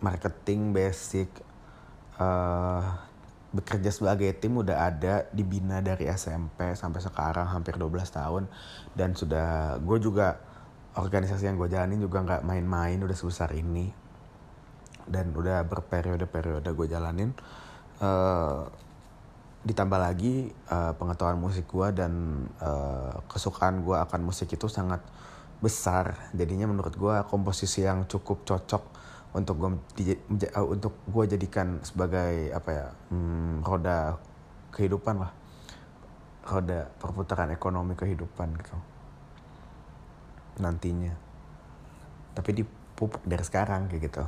marketing 0.00 0.72
basic 0.72 1.28
uh, 2.16 2.82
bekerja 3.50 3.90
sebagai 3.90 4.30
tim 4.38 4.54
udah 4.62 4.90
ada 4.90 5.26
dibina 5.34 5.82
dari 5.82 6.06
SMP 6.06 6.70
sampai 6.78 7.02
sekarang 7.02 7.50
hampir 7.50 7.74
12 7.74 8.06
tahun 8.06 8.46
dan 8.94 9.18
sudah 9.18 9.78
gue 9.82 9.98
juga 9.98 10.38
organisasi 10.98 11.46
yang 11.46 11.54
gue 11.54 11.70
jalanin 11.70 12.02
juga 12.02 12.22
nggak 12.26 12.42
main-main 12.42 12.98
udah 12.98 13.14
sebesar 13.14 13.54
ini. 13.54 13.90
Dan 15.10 15.34
udah 15.34 15.66
berperiode-periode 15.66 16.70
gue 16.70 16.86
jalanin 16.86 17.30
uh, 17.98 18.62
ditambah 19.60 20.00
lagi 20.00 20.48
uh, 20.70 20.94
pengetahuan 20.96 21.36
musik 21.36 21.66
gue 21.68 21.88
dan 21.92 22.12
uh, 22.62 23.18
kesukaan 23.26 23.82
gue 23.82 23.96
akan 23.98 24.20
musik 24.22 24.50
itu 24.50 24.66
sangat 24.70 25.02
besar. 25.58 26.30
Jadinya 26.32 26.70
menurut 26.70 26.94
gue 26.94 27.16
komposisi 27.26 27.82
yang 27.82 28.06
cukup 28.06 28.46
cocok 28.46 28.82
untuk 29.34 29.54
gue 29.62 29.70
uh, 30.54 30.66
untuk 30.66 30.94
gue 31.06 31.24
jadikan 31.36 31.82
sebagai 31.82 32.50
apa 32.54 32.70
ya 32.70 32.86
hmm, 33.10 33.66
roda 33.66 34.18
kehidupan 34.74 35.16
lah. 35.26 35.32
Roda 36.46 36.88
perputaran 36.98 37.50
ekonomi 37.52 37.94
kehidupan 37.94 38.48
gitu 38.58 38.99
nantinya. 40.60 41.12
Tapi 42.36 42.50
di 42.54 42.62
pupuk 42.94 43.24
dari 43.24 43.40
sekarang 43.40 43.88
kayak 43.88 44.02
gitu. 44.12 44.24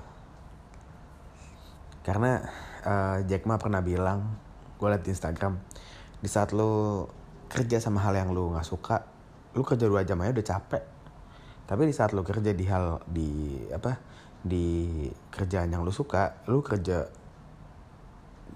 Karena 2.03 2.41
uh, 2.83 3.19
Jack 3.29 3.47
Ma 3.47 3.61
pernah 3.61 3.85
bilang 3.85 4.41
gue 4.81 4.89
liat 4.91 5.07
di 5.07 5.15
Instagram 5.15 5.55
di 6.19 6.27
saat 6.27 6.51
lo 6.51 7.07
kerja 7.47 7.79
sama 7.79 8.03
hal 8.03 8.17
yang 8.19 8.35
lo 8.35 8.51
nggak 8.57 8.67
suka 8.67 9.07
lo 9.53 9.63
kerja 9.63 9.87
dua 9.87 10.03
jam 10.03 10.19
aja 10.25 10.33
udah 10.33 10.47
capek. 10.49 10.85
Tapi 11.69 11.83
di 11.87 11.95
saat 11.95 12.11
lo 12.17 12.25
kerja 12.27 12.51
di 12.51 12.65
hal 12.67 13.05
di 13.07 13.31
apa 13.71 13.93
di 14.43 15.07
kerjaan 15.31 15.71
yang 15.71 15.87
lo 15.87 15.95
suka 15.95 16.43
lo 16.51 16.65
kerja 16.65 17.07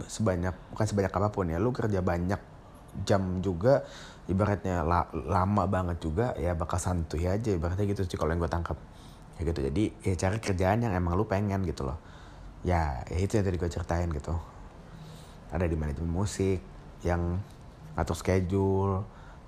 sebanyak 0.03 0.75
bukan 0.75 0.87
sebanyak 0.89 1.13
apa 1.15 1.29
pun 1.31 1.47
ya 1.49 1.63
lo 1.63 1.71
kerja 1.71 2.03
banyak 2.03 2.56
jam 3.05 3.45
juga 3.45 3.85
ibaratnya 4.27 4.83
la, 4.83 5.07
lama 5.13 5.69
banget 5.69 6.03
juga 6.03 6.33
ya 6.35 6.57
bakal 6.57 6.81
santuy 6.81 7.27
aja 7.29 7.55
ibaratnya 7.55 7.87
gitu 7.87 8.07
sih 8.07 8.19
kalau 8.19 8.33
yang 8.33 8.41
gue 8.41 8.51
tangkap. 8.51 8.79
Ya 9.37 9.41
gitu 9.45 9.61
jadi 9.61 9.85
ya 10.01 10.15
cari 10.17 10.39
kerjaan 10.41 10.81
yang 10.81 10.97
emang 10.97 11.19
lu 11.19 11.29
pengen 11.29 11.67
gitu 11.69 11.85
loh. 11.85 11.99
Ya, 12.65 13.05
ya 13.13 13.19
itu 13.21 13.37
yang 13.37 13.45
tadi 13.47 13.57
gue 13.61 13.71
ceritain 13.71 14.09
gitu. 14.11 14.35
Ada 15.53 15.69
di 15.69 15.77
manajemen 15.77 16.11
musik 16.11 16.59
yang 17.05 17.39
ngatur 17.95 18.17
schedule 18.17 19.05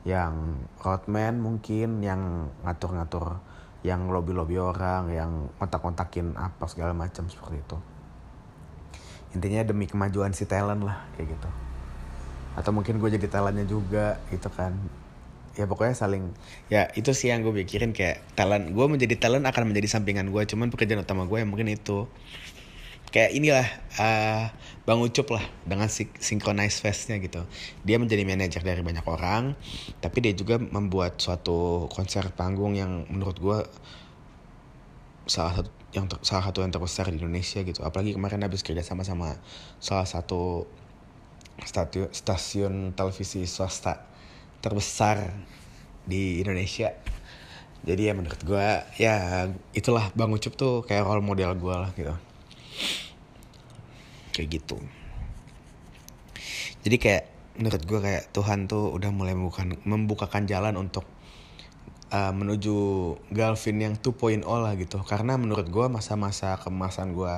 yang 0.07 0.63
roadman 0.81 1.43
mungkin 1.43 2.05
yang 2.05 2.53
ngatur-ngatur 2.63 3.41
yang 3.83 4.11
lobby-lobby 4.11 4.59
orang 4.59 5.11
yang 5.15 5.31
kontak-kontakin 5.59 6.35
apa 6.39 6.67
segala 6.71 6.95
macam 6.95 7.27
seperti 7.27 7.59
itu. 7.59 7.79
Intinya 9.35 9.67
demi 9.67 9.85
kemajuan 9.85 10.33
si 10.33 10.49
talent 10.49 10.87
lah 10.87 11.05
kayak 11.17 11.37
gitu 11.37 11.68
atau 12.59 12.75
mungkin 12.75 12.99
gue 12.99 13.15
jadi 13.15 13.27
talentnya 13.31 13.65
juga 13.71 14.19
gitu 14.35 14.51
kan 14.51 14.75
ya 15.55 15.67
pokoknya 15.67 15.95
saling 15.95 16.35
ya 16.71 16.91
itu 16.95 17.11
sih 17.15 17.31
yang 17.31 17.43
gue 17.43 17.51
pikirin 17.51 17.95
kayak 17.95 18.23
talent 18.35 18.75
gue 18.75 18.87
menjadi 18.87 19.15
talent 19.19 19.47
akan 19.47 19.71
menjadi 19.71 19.99
sampingan 19.99 20.31
gue 20.31 20.43
cuman 20.47 20.71
pekerjaan 20.71 21.03
utama 21.03 21.27
gue 21.27 21.43
yang 21.43 21.51
mungkin 21.51 21.71
itu 21.71 22.07
kayak 23.09 23.33
inilah 23.33 23.67
uh, 23.99 24.53
Bang 24.85 25.01
Ucup 25.01 25.33
lah 25.33 25.45
dengan 25.65 25.89
synchronize 26.21 26.81
festnya 26.81 27.17
gitu. 27.21 27.45
Dia 27.85 27.97
menjadi 28.01 28.25
manajer 28.25 28.61
dari 28.61 28.81
banyak 28.85 29.05
orang, 29.05 29.57
tapi 30.01 30.25
dia 30.25 30.33
juga 30.37 30.61
membuat 30.61 31.21
suatu 31.21 31.89
konser 31.93 32.29
panggung 32.33 32.77
yang 32.77 33.09
menurut 33.09 33.37
gue 33.41 33.59
salah 35.29 35.61
satu 35.61 35.71
yang 35.93 36.05
salah 36.21 36.45
satu 36.53 36.61
yang 36.61 36.73
terbesar 36.73 37.09
di 37.09 37.21
Indonesia 37.21 37.61
gitu. 37.65 37.81
Apalagi 37.85 38.17
kemarin 38.17 38.45
habis 38.45 38.61
kerja 38.61 38.85
sama 38.85 39.05
sama 39.05 39.37
salah 39.81 40.09
satu 40.09 40.69
stasiun, 41.65 42.09
stasiun 42.15 42.75
televisi 42.95 43.47
swasta 43.49 44.05
terbesar 44.59 45.31
di 46.07 46.43
Indonesia. 46.43 46.95
Jadi 47.87 48.11
ya 48.11 48.13
menurut 48.15 48.41
gue 48.43 48.67
ya 48.99 49.47
itulah 49.71 50.11
Bang 50.19 50.35
Ucup 50.35 50.59
tuh 50.59 50.83
kayak 50.83 51.07
role 51.07 51.23
model 51.23 51.55
gue 51.55 51.75
lah 51.75 51.91
gitu. 51.95 52.15
Kayak 54.35 54.49
gitu. 54.61 54.77
Jadi 56.83 56.97
kayak 56.99 57.25
menurut 57.59 57.83
gue 57.83 57.99
kayak 57.99 58.25
Tuhan 58.31 58.71
tuh 58.71 58.95
udah 58.95 59.11
mulai 59.11 59.35
membukakan, 59.35 59.79
membukakan 59.83 60.43
jalan 60.47 60.79
untuk 60.79 61.03
uh, 62.15 62.33
menuju 62.33 62.77
Galvin 63.35 63.77
yang 63.83 63.95
2.0 63.99 64.47
lah 64.47 64.75
gitu. 64.79 65.03
Karena 65.03 65.35
menurut 65.35 65.67
gue 65.67 65.87
masa-masa 65.91 66.55
kemasan 66.59 67.15
gue 67.15 67.35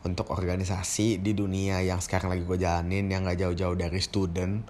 untuk 0.00 0.32
organisasi 0.32 1.20
di 1.20 1.36
dunia 1.36 1.84
yang 1.84 2.00
sekarang 2.00 2.32
lagi 2.32 2.44
gue 2.48 2.56
jalanin 2.56 3.06
yang 3.12 3.28
gak 3.28 3.36
jauh-jauh 3.36 3.76
dari 3.76 4.00
student 4.00 4.64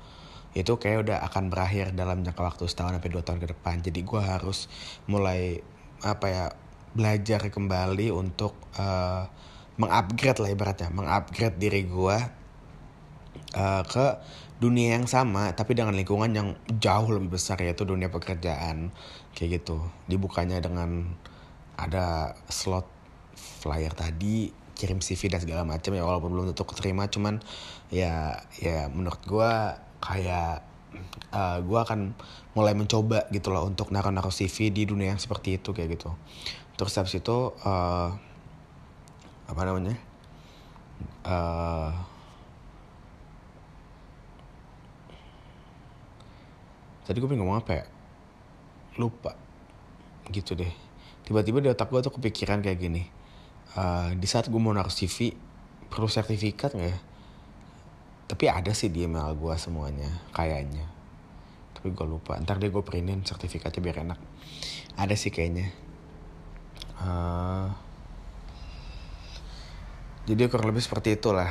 itu 0.51 0.75
kayak 0.83 1.07
udah 1.07 1.19
akan 1.31 1.47
berakhir 1.47 1.95
dalam 1.95 2.27
jangka 2.27 2.43
waktu 2.43 2.67
setahun 2.67 2.99
sampai 2.99 3.11
dua 3.15 3.23
tahun 3.23 3.39
ke 3.39 3.49
depan. 3.55 3.87
Jadi 3.87 4.01
gue 4.03 4.19
harus 4.19 4.67
mulai 5.07 5.63
apa 6.03 6.27
ya 6.27 6.47
belajar 6.91 7.47
kembali 7.47 8.11
untuk 8.11 8.59
uh, 8.75 9.31
mengupgrade 9.79 10.43
lah 10.43 10.51
ibaratnya 10.51 10.91
mengupgrade 10.91 11.57
diri 11.57 11.87
gue 11.87 12.17
uh, 13.55 13.83
ke 13.87 14.07
dunia 14.59 14.99
yang 14.99 15.07
sama 15.07 15.55
tapi 15.55 15.73
dengan 15.73 15.95
lingkungan 15.95 16.35
yang 16.35 16.49
jauh 16.69 17.09
lebih 17.15 17.39
besar 17.39 17.63
yaitu 17.63 17.87
dunia 17.87 18.11
pekerjaan 18.11 18.91
kayak 19.39 19.63
gitu. 19.63 19.79
Dibukanya 20.11 20.59
dengan 20.59 21.15
ada 21.79 22.35
slot 22.51 22.91
flyer 23.39 23.95
tadi 23.95 24.51
kirim 24.81 25.05
CV 25.05 25.29
dan 25.29 25.45
segala 25.45 25.69
macam 25.69 25.93
ya 25.93 26.01
walaupun 26.01 26.33
belum 26.33 26.47
tentu 26.57 26.65
keterima 26.65 27.05
cuman 27.13 27.45
ya 27.93 28.41
ya 28.57 28.89
menurut 28.89 29.21
gue 29.29 29.53
kayak 30.01 30.65
uh, 31.37 31.37
eh, 31.37 31.59
gue 31.61 31.79
akan 31.79 32.17
mulai 32.57 32.73
mencoba 32.73 33.29
gitu 33.29 33.53
loh 33.53 33.69
untuk 33.69 33.93
naruh-naruh 33.93 34.33
CV 34.33 34.73
di 34.73 34.89
dunia 34.89 35.13
yang 35.13 35.21
seperti 35.21 35.61
itu 35.61 35.77
kayak 35.77 36.01
gitu. 36.01 36.11
Terus 36.81 36.97
habis 36.97 37.15
itu 37.21 37.37
uh, 37.53 38.09
apa 39.51 39.63
namanya 39.67 39.99
uh, 41.29 41.93
tadi 47.05 47.21
gue 47.21 47.29
pengen 47.29 47.45
ngomong 47.45 47.61
apa 47.61 47.85
ya? 47.85 47.85
Lupa. 48.97 49.37
Gitu 50.33 50.57
deh. 50.57 50.73
Tiba-tiba 51.29 51.61
di 51.61 51.69
otak 51.69 51.93
gue 51.93 52.01
tuh 52.01 52.15
kepikiran 52.17 52.65
kayak 52.65 52.81
gini 52.81 53.20
uh, 53.77 54.11
di 54.17 54.27
saat 54.27 54.51
gue 54.51 54.61
mau 54.61 54.75
naruh 54.75 54.91
CV 54.91 55.35
perlu 55.91 56.07
sertifikat 56.07 56.75
nggak 56.75 56.91
ya? 56.91 56.99
Tapi 58.31 58.45
ada 58.47 58.71
sih 58.71 58.95
di 58.95 59.03
email 59.07 59.35
gue 59.35 59.55
semuanya 59.59 60.07
kayaknya. 60.31 60.87
Tapi 61.75 61.91
gue 61.91 62.07
lupa. 62.07 62.39
Ntar 62.39 62.63
deh 62.63 62.71
gue 62.71 62.83
printin 62.87 63.27
sertifikatnya 63.27 63.81
biar 63.83 63.97
enak. 64.07 64.19
Ada 64.95 65.15
sih 65.19 65.35
kayaknya. 65.35 65.75
Uh, 67.01 67.67
jadi 70.31 70.47
kurang 70.47 70.71
lebih 70.71 70.85
seperti 70.85 71.19
itulah. 71.19 71.51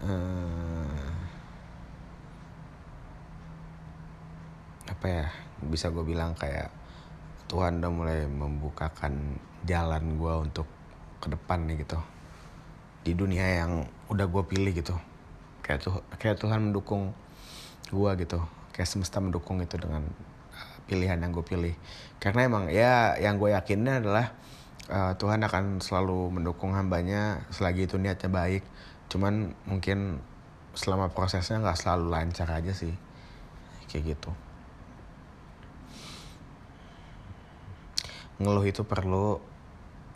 Hmm, 0.00 1.12
apa 4.88 5.06
ya? 5.06 5.26
Bisa 5.60 5.92
gue 5.92 6.00
bilang 6.00 6.32
kayak 6.32 6.72
Tuhan 7.52 7.84
udah 7.84 7.92
mulai 7.92 8.24
membukakan 8.24 9.36
jalan 9.68 10.16
gue 10.16 10.34
untuk 10.48 10.79
ke 11.20 11.28
depan 11.28 11.68
nih 11.68 11.84
gitu. 11.84 12.00
Di 13.04 13.12
dunia 13.12 13.64
yang 13.64 13.84
udah 14.08 14.26
gue 14.26 14.42
pilih 14.48 14.72
gitu. 14.72 14.96
Kayak 15.60 15.78
tuh 15.84 15.94
kayak 16.16 16.40
Tuhan 16.40 16.72
mendukung 16.72 17.12
gue 17.92 18.10
gitu. 18.24 18.40
Kayak 18.72 18.88
semesta 18.88 19.20
mendukung 19.20 19.60
itu 19.60 19.76
dengan 19.76 20.08
eh, 20.56 20.68
pilihan 20.88 21.20
yang 21.20 21.30
gue 21.30 21.44
pilih. 21.44 21.74
Karena 22.16 22.48
emang 22.48 22.72
ya 22.72 23.14
yang 23.20 23.36
gue 23.36 23.52
yakinnya 23.52 24.00
adalah 24.00 24.32
uh, 24.88 25.12
Tuhan 25.16 25.44
akan 25.44 25.84
selalu 25.84 26.32
mendukung 26.40 26.72
hambanya 26.72 27.44
selagi 27.52 27.84
itu 27.84 28.00
niatnya 28.00 28.32
baik. 28.32 28.64
Cuman 29.12 29.52
mungkin 29.68 30.24
selama 30.72 31.12
prosesnya 31.12 31.60
nggak 31.60 31.78
selalu 31.78 32.06
lancar 32.08 32.48
aja 32.48 32.72
sih. 32.72 32.96
Kayak 33.86 34.16
gitu. 34.16 34.30
Ngeluh 38.40 38.64
itu 38.64 38.82
perlu 38.88 39.49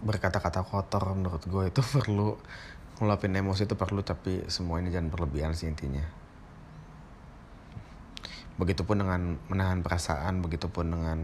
berkata-kata 0.03 0.67
kotor 0.67 1.15
menurut 1.15 1.43
gue 1.47 1.71
itu 1.71 1.81
perlu 1.95 2.35
ngelapin 2.99 3.35
emosi 3.35 3.67
itu 3.67 3.75
perlu 3.75 4.07
tapi 4.07 4.47
semua 4.47 4.79
ini 4.79 4.95
jangan 4.95 5.11
berlebihan 5.11 5.53
sih 5.55 5.67
intinya. 5.67 6.03
Begitupun 8.55 9.03
dengan 9.03 9.35
menahan 9.51 9.83
perasaan 9.83 10.39
begitupun 10.39 10.87
dengan 10.95 11.19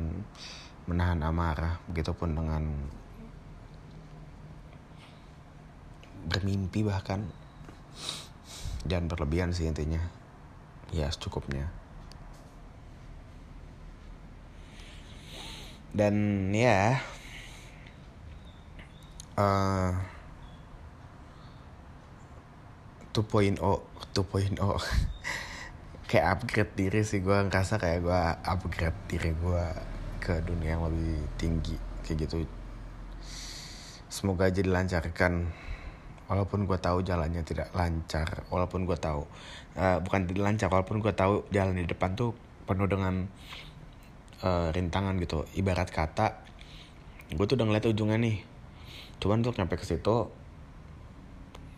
menahan 0.90 1.22
amarah 1.22 1.78
begitupun 1.87 2.35
dengan 2.35 2.64
bermimpi 6.26 6.83
bahkan. 6.83 7.22
Jangan 8.88 9.06
berlebihan 9.06 9.54
sih 9.54 9.70
intinya. 9.70 10.02
Ya 10.90 11.06
secukupnya. 11.06 11.70
Dan 15.90 16.48
ya 16.54 17.02
uh, 19.40 19.90
2.0 23.11 23.59
2.0 23.59 24.55
kayak 26.11 26.26
upgrade 26.26 26.74
diri 26.74 27.00
sih 27.03 27.22
gue 27.22 27.38
ngerasa 27.46 27.79
kayak 27.79 28.00
gue 28.03 28.20
upgrade 28.46 29.00
diri 29.11 29.31
gue 29.35 29.64
ke 30.22 30.42
dunia 30.46 30.79
yang 30.79 30.85
lebih 30.87 31.22
tinggi 31.40 31.76
kayak 32.03 32.26
gitu. 32.26 32.46
Semoga 34.11 34.50
aja 34.50 34.62
dilancarkan 34.62 35.46
walaupun 36.26 36.66
gue 36.66 36.79
tahu 36.79 37.03
jalannya 37.03 37.42
tidak 37.42 37.70
lancar 37.74 38.46
walaupun 38.50 38.87
gue 38.87 38.98
tahu 38.98 39.26
uh, 39.74 39.98
bukan 40.03 40.31
tidak 40.31 40.42
lancar 40.46 40.68
walaupun 40.70 41.03
gue 41.03 41.14
tahu 41.14 41.46
jalan 41.50 41.79
di 41.79 41.87
depan 41.87 42.14
tuh 42.14 42.35
penuh 42.66 42.87
dengan 42.87 43.26
uh, 44.42 44.70
rintangan 44.74 45.18
gitu. 45.18 45.46
Ibarat 45.55 45.90
kata 45.90 46.42
gue 47.31 47.44
tuh 47.46 47.55
udah 47.55 47.66
ngeliat 47.70 47.87
ujungnya 47.87 48.18
nih 48.18 48.50
cuman 49.20 49.44
tuh 49.44 49.52
nyampe 49.54 49.76
ke 49.76 49.85
situ 49.85 50.33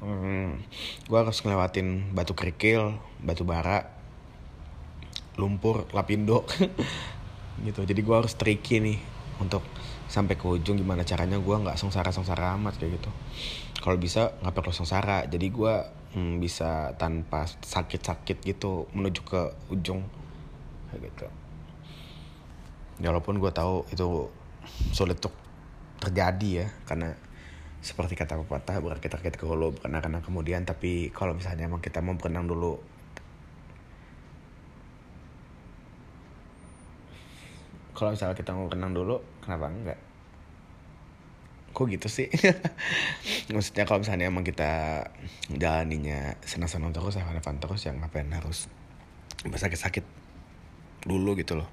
hmm, 0.03 0.63
gue 1.11 1.19
harus 1.19 1.39
ngelewatin 1.43 2.15
batu 2.15 2.35
kerikil 2.39 2.99
batu 3.23 3.43
bara 3.43 4.03
lumpur 5.41 5.89
lapindo 5.97 6.45
gitu. 7.67 7.81
Jadi 7.85 8.01
gue 8.03 8.17
harus 8.17 8.35
tricky 8.37 8.83
nih 8.83 8.99
untuk 9.41 9.65
sampai 10.13 10.37
ke 10.37 10.45
ujung 10.45 10.77
gimana 10.77 11.09
caranya 11.09 11.41
gue 11.41 11.57
nggak 11.57 11.79
sengsara 11.81 12.13
sengsara 12.13 12.53
amat 12.61 12.77
kayak 12.77 13.01
gitu. 13.01 13.11
Kalau 13.81 13.97
bisa 13.97 14.37
nggak 14.45 14.55
perlu 14.55 14.73
sengsara. 14.75 15.25
Jadi 15.25 15.47
gue 15.49 15.75
hmm, 16.17 16.43
bisa 16.43 16.93
tanpa 17.01 17.49
sakit-sakit 17.49 18.45
gitu 18.45 18.91
menuju 18.93 19.21
ke 19.25 19.41
ujung 19.73 20.05
kayak 20.93 21.09
gitu. 21.09 21.27
Ya, 23.01 23.11
walaupun 23.11 23.41
gue 23.41 23.51
tahu 23.51 23.89
itu 23.91 24.29
sulit 24.95 25.19
untuk 25.19 25.35
terjadi 25.99 26.51
ya 26.63 26.67
karena 26.87 27.15
seperti 27.83 28.15
kata 28.15 28.39
pepatah 28.39 28.79
berakit-rakit 28.79 29.35
ke 29.35 29.43
hulu 29.43 29.75
karena 29.75 29.99
karena 29.99 30.23
kemudian 30.23 30.63
tapi 30.63 31.11
kalau 31.11 31.35
misalnya 31.35 31.67
emang 31.67 31.83
kita 31.83 31.99
mau 31.99 32.15
berenang 32.15 32.47
dulu. 32.47 32.79
Kalau 37.99 38.15
misalnya 38.15 38.39
kita 38.39 38.55
mau 38.55 38.71
berenang 38.71 38.95
dulu 38.95 39.19
kenapa 39.43 39.67
enggak? 39.67 39.99
Kok 41.75 41.91
gitu 41.91 42.07
sih? 42.07 42.31
Maksudnya 43.55 43.83
kalau 43.83 44.07
misalnya 44.07 44.31
emang 44.31 44.47
kita 44.47 45.03
jalaninya 45.51 46.39
senang-senang 46.47 46.95
terus 46.95 47.19
fun 47.19 47.59
terus 47.59 47.83
yang 47.83 47.99
ngapain 47.99 48.31
harus 48.31 48.71
sakit-sakit 49.43 50.07
dulu 51.03 51.35
gitu 51.35 51.59
loh. 51.59 51.67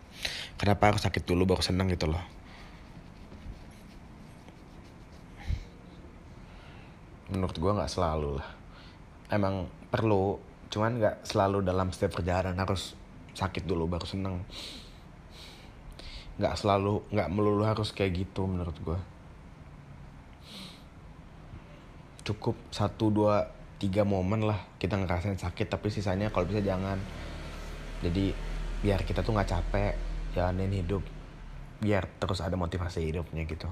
Kenapa 0.58 0.90
harus 0.90 1.06
sakit 1.06 1.22
dulu 1.22 1.54
baru 1.54 1.62
senang 1.62 1.86
gitu 1.94 2.10
loh 2.10 2.39
menurut 7.30 7.56
gue 7.56 7.72
nggak 7.72 7.92
selalu 7.92 8.42
lah. 8.42 8.50
Emang 9.30 9.70
perlu 9.90 10.38
cuman 10.70 11.02
nggak 11.02 11.16
selalu 11.26 11.66
dalam 11.66 11.90
setiap 11.90 12.22
perjalanan 12.22 12.58
harus 12.58 12.94
sakit 13.34 13.66
dulu 13.66 13.90
baru 13.90 14.06
seneng. 14.06 14.42
Nggak 16.38 16.56
selalu 16.58 17.06
nggak 17.14 17.30
melulu 17.30 17.64
harus 17.66 17.94
kayak 17.94 18.28
gitu 18.28 18.46
menurut 18.46 18.78
gue 18.82 19.00
cukup 22.30 22.54
satu 22.70 23.10
dua 23.10 23.50
tiga 23.82 24.06
momen 24.06 24.46
lah 24.46 24.62
kita 24.78 25.02
ngerasain 25.02 25.42
sakit 25.42 25.66
tapi 25.66 25.90
sisanya 25.90 26.30
kalau 26.30 26.46
bisa 26.46 26.62
jangan. 26.62 27.02
Jadi 28.06 28.32
biar 28.80 29.02
kita 29.04 29.26
tuh 29.26 29.34
nggak 29.36 29.50
capek 29.50 29.94
jalanin 30.34 30.72
hidup 30.72 31.04
biar 31.80 32.08
terus 32.20 32.44
ada 32.44 32.60
motivasi 32.60 33.08
hidupnya 33.08 33.48
gitu 33.48 33.68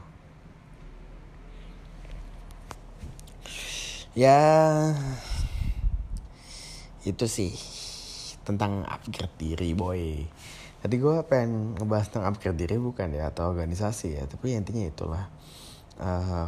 ya 4.13 4.39
itu 7.07 7.25
sih 7.27 7.55
tentang 8.47 8.87
upgrade 8.87 9.35
diri 9.39 9.71
boy. 9.75 10.23
Tadi 10.79 10.95
gue 10.95 11.15
pengen 11.27 11.75
ngebahas 11.75 12.07
tentang 12.07 12.31
upgrade 12.31 12.59
diri 12.59 12.79
bukan 12.79 13.11
ya 13.11 13.27
atau 13.27 13.51
organisasi 13.51 14.19
ya 14.19 14.23
tapi 14.27 14.55
intinya 14.55 14.87
itulah. 14.87 15.27
Uh, 15.99 16.47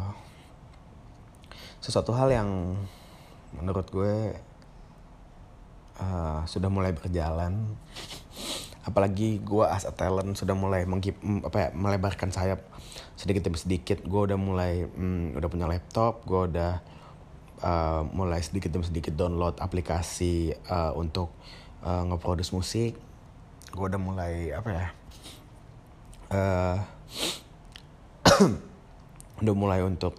sesuatu 1.80 2.12
hal 2.12 2.28
yang 2.32 2.76
menurut 3.56 3.88
gue 3.88 4.36
uh, 6.00 6.40
sudah 6.44 6.68
mulai 6.72 6.92
berjalan. 6.96 7.76
Apalagi 8.80 9.44
gue 9.44 9.64
as 9.68 9.84
a 9.84 9.92
talent 9.92 10.36
sudah 10.40 10.56
mulai 10.56 10.88
menggip, 10.88 11.20
apa 11.44 11.56
ya, 11.56 11.68
melebarkan 11.76 12.32
sayap 12.32 12.64
sedikit 13.12 13.44
demi 13.44 13.60
sedikit. 13.60 14.00
Gue 14.04 14.32
udah 14.32 14.40
mulai 14.40 14.88
mm, 14.88 15.36
udah 15.36 15.48
punya 15.52 15.68
laptop 15.68 16.24
gue 16.24 16.48
udah 16.48 16.99
uh, 17.62 18.02
mulai 18.12 18.40
sedikit 18.44 18.72
demi 18.72 18.84
sedikit 18.84 19.16
download 19.16 19.58
aplikasi 19.60 20.52
uh, 20.68 20.92
untuk 20.96 21.32
uh, 21.84 22.04
ngeproduce 22.08 22.52
musik. 22.52 22.96
Gue 23.70 23.86
udah 23.86 24.02
mulai 24.02 24.50
apa 24.50 24.70
ya 24.74 24.86
uh, 26.30 26.76
udah 29.42 29.54
mulai 29.54 29.82
untuk 29.82 30.14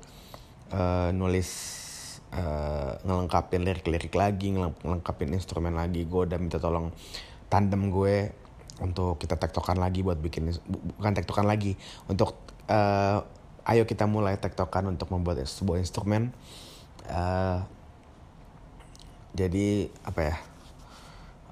uh, 0.71 1.09
nulis 1.15 1.49
uh, 2.35 2.99
ngelengkapin 3.03 3.63
lirik-lirik 3.63 4.13
lagi 4.13 4.53
ngelengkapin 4.55 5.31
instrumen 5.33 5.73
lagi. 5.75 6.05
Gue 6.05 6.27
udah 6.27 6.37
minta 6.37 6.59
tolong 6.59 6.91
tandem 7.47 7.91
gue 7.91 8.31
untuk 8.81 9.21
kita 9.21 9.37
tektokan 9.37 9.77
lagi 9.77 10.01
buat 10.01 10.17
bikin 10.17 10.49
bukan 10.97 11.13
tektokan 11.13 11.45
lagi 11.45 11.77
untuk 12.09 12.33
uh, 12.65 13.21
ayo 13.69 13.85
kita 13.85 14.09
mulai 14.09 14.41
tektokan 14.41 14.89
untuk 14.89 15.13
membuat 15.13 15.45
sebuah 15.45 15.77
instrumen 15.77 16.33
uh, 17.09 17.59
jadi 19.31 19.87
apa 20.03 20.21
ya 20.21 20.37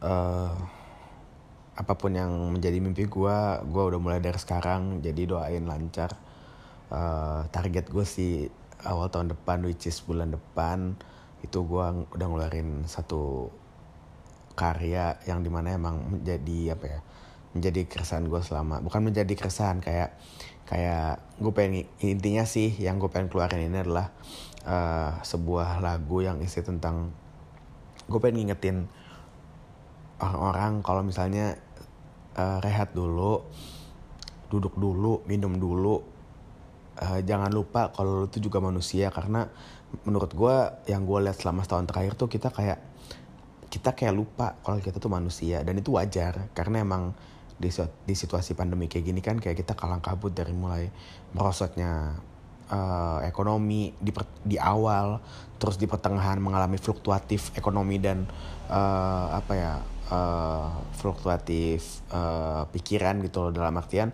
uh, 0.04 0.54
apa 1.80 1.94
pun 1.96 2.12
yang 2.12 2.30
menjadi 2.52 2.76
mimpi 2.84 3.08
gue 3.08 3.38
gue 3.64 3.84
udah 3.90 4.00
mulai 4.04 4.20
dari 4.20 4.36
sekarang. 4.36 5.00
Jadi 5.00 5.32
doain 5.32 5.64
lancar. 5.64 6.12
Uh, 6.90 7.46
target 7.54 7.86
gue 7.86 8.02
sih 8.02 8.50
awal 8.82 9.14
tahun 9.14 9.30
depan 9.38 9.62
which 9.62 9.86
is 9.86 10.02
bulan 10.02 10.34
depan 10.34 10.98
itu 11.46 11.62
gue 11.62 11.86
udah 12.18 12.28
ngeluarin 12.28 12.84
satu 12.90 13.54
karya 14.58 15.16
yang 15.24 15.46
di 15.46 15.54
mana 15.54 15.78
emang 15.78 16.02
menjadi 16.20 16.76
apa 16.76 16.86
ya 16.90 17.00
menjadi 17.56 17.82
keresahan 17.88 18.28
gue 18.28 18.42
selama 18.44 18.84
bukan 18.84 19.06
menjadi 19.06 19.34
keresahan 19.38 19.80
kayak 19.86 20.18
kayak 20.68 21.18
gue 21.42 21.54
pengen 21.56 21.88
intinya 22.04 22.46
sih 22.46 22.76
yang 22.78 23.02
gue 23.02 23.10
pengen 23.10 23.32
keluarin 23.32 23.72
ini 23.72 23.80
adalah 23.82 24.14
uh, 24.70 25.12
sebuah 25.26 25.82
lagu 25.82 26.22
yang 26.22 26.38
isi 26.46 26.62
tentang 26.62 27.10
gue 28.06 28.20
pengen 28.22 28.46
ngingetin 28.46 28.86
orang-orang 30.22 30.86
kalau 30.86 31.02
misalnya 31.02 31.58
uh, 32.38 32.62
rehat 32.62 32.94
dulu 32.94 33.42
duduk 34.50 34.78
dulu 34.78 35.26
minum 35.26 35.58
dulu. 35.58 36.02
Uh, 37.00 37.24
jangan 37.24 37.48
lupa 37.48 37.96
kalau 37.96 38.24
lu 38.24 38.28
tuh 38.28 38.44
juga 38.44 38.60
manusia 38.60 39.08
karena 39.08 39.48
menurut 40.04 40.36
gue 40.36 40.56
yang 40.92 41.08
gue 41.08 41.20
lihat 41.24 41.40
selama 41.40 41.64
setahun 41.64 41.88
terakhir 41.88 42.14
tuh 42.20 42.28
kita 42.28 42.52
kayak 42.52 42.80
kita 43.72 43.96
kayak 43.96 44.14
lupa 44.18 44.60
kalau 44.66 44.84
kita 44.84 45.00
tuh 45.00 45.08
manusia. 45.08 45.64
Dan 45.64 45.80
itu 45.80 45.96
wajar 45.96 46.52
karena 46.52 46.84
emang 46.84 47.16
di, 47.60 48.16
situasi 48.16 48.56
pandemi 48.56 48.88
kayak 48.92 49.06
gini 49.06 49.22
kan 49.24 49.40
kayak 49.40 49.64
kita 49.64 49.76
kalang 49.76 50.00
kabut 50.00 50.32
dari 50.32 50.52
mulai 50.56 50.88
merosotnya 51.36 52.20
uh, 52.72 53.20
ekonomi 53.26 53.94
di 53.98 54.14
per, 54.14 54.26
di 54.42 54.56
awal 54.56 55.20
terus 55.60 55.76
di 55.76 55.86
pertengahan 55.86 56.40
mengalami 56.40 56.80
fluktuatif 56.80 57.52
ekonomi 57.58 58.00
dan 58.00 58.24
uh, 58.72 59.36
apa 59.36 59.54
ya 59.54 59.74
uh, 60.14 60.72
fluktuatif 60.96 62.06
uh, 62.16 62.64
pikiran 62.72 63.20
gitu 63.26 63.50
loh 63.50 63.52
dalam 63.52 63.76
artian 63.76 64.14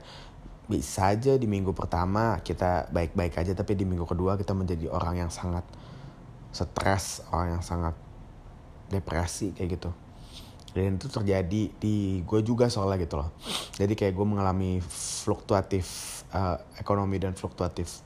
bisa 0.66 1.14
aja 1.14 1.38
di 1.38 1.46
minggu 1.46 1.78
pertama 1.78 2.42
kita 2.42 2.90
baik-baik 2.90 3.38
aja 3.38 3.54
tapi 3.54 3.78
di 3.78 3.86
minggu 3.86 4.10
kedua 4.10 4.34
kita 4.34 4.58
menjadi 4.58 4.90
orang 4.90 5.28
yang 5.28 5.32
sangat 5.32 5.62
stres 6.56 7.20
orang 7.36 7.60
yang 7.60 7.64
sangat 7.64 7.94
depresi 8.88 9.52
kayak 9.52 9.70
gitu. 9.76 9.92
Dan 10.72 11.00
itu 11.00 11.08
terjadi 11.08 11.72
di 11.72 12.20
gue 12.24 12.40
juga 12.44 12.68
soalnya 12.68 13.04
gitu 13.04 13.20
loh. 13.20 13.32
Jadi 13.76 13.96
kayak 13.96 14.16
gue 14.16 14.28
mengalami 14.28 14.80
fluktuatif 14.88 15.88
uh, 16.36 16.60
ekonomi 16.80 17.20
dan 17.20 17.36
fluktuatif 17.36 18.04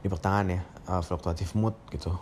di 0.00 0.08
pertengahan 0.08 0.46
ya 0.56 0.60
uh, 0.88 1.02
fluktuatif 1.04 1.52
mood 1.56 1.76
gitu. 1.92 2.12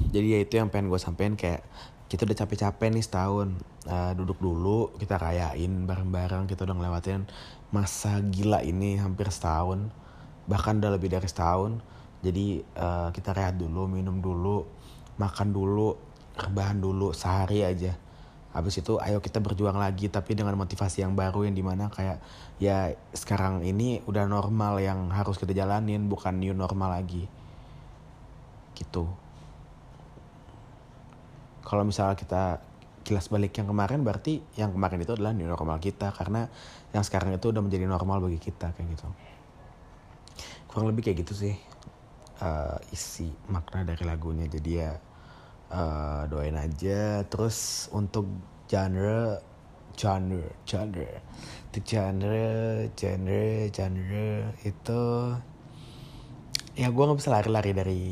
Jadi 0.00 0.26
ya 0.32 0.38
itu 0.40 0.56
yang 0.56 0.72
pengen 0.72 0.88
gue 0.88 0.96
sampein 0.96 1.36
kayak 1.36 1.60
kita 2.08 2.24
udah 2.26 2.36
capek-capek 2.42 2.88
nih 2.90 3.04
setahun 3.04 3.54
uh, 3.86 4.12
duduk 4.16 4.40
dulu 4.40 4.90
kita 4.98 5.20
rayain 5.20 5.86
bareng-bareng 5.86 6.48
kita 6.50 6.66
udah 6.66 6.74
ngelewatin 6.74 7.28
masa 7.70 8.18
gila 8.18 8.64
ini 8.66 8.98
hampir 8.98 9.30
setahun 9.30 9.92
bahkan 10.50 10.80
udah 10.82 10.96
lebih 10.96 11.12
dari 11.12 11.28
setahun. 11.28 11.78
Jadi 12.20 12.60
uh, 12.76 13.08
kita 13.14 13.32
rehat 13.32 13.56
dulu 13.56 13.88
minum 13.88 14.20
dulu 14.20 14.68
makan 15.16 15.52
dulu 15.52 15.96
rebahan 16.36 16.80
dulu 16.80 17.12
sehari 17.12 17.64
aja 17.64 17.96
habis 18.50 18.82
itu 18.82 18.98
ayo 18.98 19.22
kita 19.22 19.38
berjuang 19.38 19.78
lagi 19.78 20.10
tapi 20.10 20.34
dengan 20.34 20.58
motivasi 20.58 21.06
yang 21.06 21.14
baru 21.14 21.46
yang 21.46 21.54
di 21.54 21.62
mana 21.62 21.86
kayak 21.86 22.18
ya 22.58 22.90
sekarang 23.14 23.62
ini 23.62 24.02
udah 24.10 24.26
normal 24.26 24.82
yang 24.82 25.06
harus 25.14 25.38
kita 25.38 25.54
jalanin 25.54 26.10
bukan 26.10 26.34
new 26.34 26.50
normal 26.50 26.98
lagi. 26.98 27.30
Gitu. 28.74 29.06
Kalau 31.62 31.86
misalnya 31.86 32.18
kita 32.18 32.58
kilas 33.06 33.30
balik 33.30 33.54
yang 33.54 33.70
kemarin 33.70 34.02
berarti 34.02 34.42
yang 34.58 34.74
kemarin 34.74 34.98
itu 34.98 35.14
adalah 35.14 35.30
new 35.30 35.46
normal 35.46 35.78
kita 35.78 36.10
karena 36.10 36.50
yang 36.90 37.06
sekarang 37.06 37.30
itu 37.30 37.54
udah 37.54 37.62
menjadi 37.62 37.86
normal 37.86 38.18
bagi 38.18 38.42
kita 38.42 38.74
kayak 38.74 38.98
gitu. 38.98 39.06
Kurang 40.66 40.90
lebih 40.90 41.06
kayak 41.06 41.22
gitu 41.22 41.38
sih 41.38 41.54
uh, 42.42 42.76
isi 42.90 43.30
makna 43.46 43.86
dari 43.86 44.02
lagunya. 44.02 44.50
Jadi 44.50 44.70
ya 44.74 44.90
uh, 45.70 46.26
doain 46.26 46.58
aja. 46.58 47.24
Terus 47.26 47.88
untuk 47.94 48.26
genre 48.66 49.40
genre 49.94 50.44
genre. 50.66 51.10
Itu 51.70 51.78
genre 51.86 52.42
genre 52.94 53.44
genre 53.70 54.28
itu 54.66 55.02
ya 56.78 56.88
gue 56.88 57.02
nggak 57.04 57.18
bisa 57.18 57.34
lari-lari 57.34 57.70
dari 57.74 58.02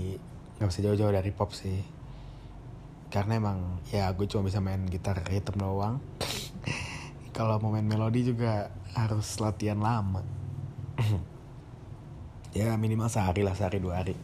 nggak 0.58 0.68
bisa 0.68 0.80
jauh-jauh 0.82 1.14
dari 1.14 1.30
pop 1.34 1.50
sih. 1.54 1.82
Karena 3.08 3.40
emang 3.40 3.82
ya 3.88 4.10
gue 4.12 4.26
cuma 4.28 4.46
bisa 4.46 4.60
main 4.60 4.84
gitar 4.86 5.18
rhythm 5.26 5.58
doang. 5.58 5.96
Kalau 7.36 7.56
mau 7.62 7.70
main 7.70 7.86
melodi 7.86 8.26
juga 8.26 8.70
harus 8.94 9.26
latihan 9.38 9.78
lama. 9.78 10.22
Ya 12.56 12.72
minimal 12.80 13.12
sehari 13.12 13.44
lah 13.44 13.52
sehari 13.52 13.76
dua 13.76 14.00
hari. 14.00 14.16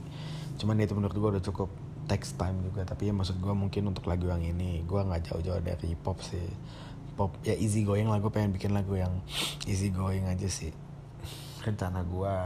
Cuman 0.57 0.81
itu 0.81 0.97
menurut 0.97 1.13
gue 1.13 1.31
udah 1.39 1.45
cukup 1.45 1.69
text 2.05 2.37
time 2.37 2.61
juga 2.65 2.85
tapi 2.85 3.09
ya 3.09 3.15
maksud 3.17 3.41
gue 3.41 3.55
mungkin 3.57 3.89
untuk 3.89 4.07
lagu 4.09 4.29
yang 4.29 4.45
ini 4.45 4.85
gue 4.85 5.01
nggak 5.01 5.31
jauh-jauh 5.31 5.63
dari 5.65 5.97
pop 5.99 6.21
sih. 6.21 6.45
Pop 7.15 7.35
ya 7.47 7.55
easy 7.55 7.87
going 7.87 8.11
lah 8.11 8.19
gue 8.19 8.33
pengen 8.33 8.51
bikin 8.53 8.75
lagu 8.75 8.99
yang 8.99 9.13
easy 9.65 9.89
going 9.89 10.29
aja 10.29 10.49
sih. 10.49 10.73
Rencana 11.65 12.05
gue 12.05 12.37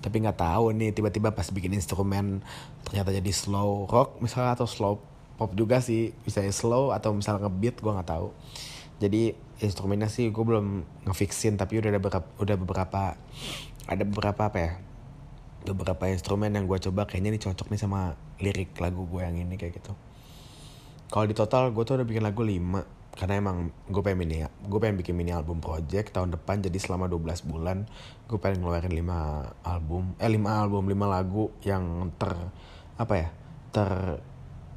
tapi 0.00 0.22
nggak 0.22 0.38
tahu 0.38 0.70
nih 0.72 0.94
tiba-tiba 0.94 1.34
pas 1.34 1.50
bikin 1.50 1.74
instrumen 1.74 2.40
ternyata 2.86 3.10
jadi 3.10 3.30
slow 3.34 3.90
rock 3.90 4.22
misalnya 4.22 4.54
atau 4.54 4.68
slow 4.68 5.02
pop 5.36 5.52
juga 5.52 5.84
sih. 5.84 6.16
Bisa 6.24 6.40
slow 6.54 6.94
atau 6.94 7.12
misalnya 7.12 7.46
ngebeat 7.46 7.82
gue 7.82 7.92
nggak 7.92 8.10
tahu. 8.10 8.32
Jadi 8.96 9.36
instrumennya 9.60 10.08
sih 10.08 10.28
gue 10.28 10.44
belum 10.44 10.84
ngefixin 11.08 11.56
tapi 11.56 11.80
udah 11.80 11.92
ada 11.92 12.00
beberapa 12.00 12.28
udah 12.40 12.56
beberapa 12.60 13.02
ada 13.86 14.02
beberapa 14.04 14.42
apa 14.52 14.58
ya 14.58 14.72
beberapa 15.72 16.06
instrumen 16.06 16.52
yang 16.54 16.68
gue 16.68 16.78
coba 16.78 17.08
kayaknya 17.08 17.34
ini 17.34 17.40
cocok 17.42 17.72
nih 17.72 17.80
sama 17.80 18.14
lirik 18.38 18.76
lagu 18.78 19.08
gue 19.08 19.22
yang 19.24 19.34
ini 19.34 19.56
kayak 19.58 19.80
gitu. 19.82 19.96
Kalau 21.08 21.26
di 21.26 21.34
total 21.34 21.72
gue 21.72 21.82
tuh 21.82 21.98
udah 21.98 22.06
bikin 22.06 22.22
lagu 22.22 22.44
5 22.44 23.16
karena 23.16 23.40
emang 23.40 23.72
gue 23.88 24.02
pengen 24.04 24.28
mini 24.28 24.44
gue 24.44 24.76
pengen 24.76 25.00
bikin 25.00 25.16
mini 25.16 25.32
album 25.32 25.56
project 25.56 26.12
tahun 26.12 26.36
depan 26.36 26.60
jadi 26.60 26.76
selama 26.76 27.08
12 27.08 27.48
bulan 27.48 27.88
gue 28.28 28.36
pengen 28.36 28.60
ngeluarin 28.60 28.92
5 28.92 29.64
album 29.64 30.12
eh 30.20 30.28
5 30.28 30.36
album 30.44 30.84
5 30.84 31.00
lagu 31.08 31.48
yang 31.64 32.12
ter 32.20 32.36
apa 33.00 33.14
ya 33.16 33.28
ter 33.72 34.20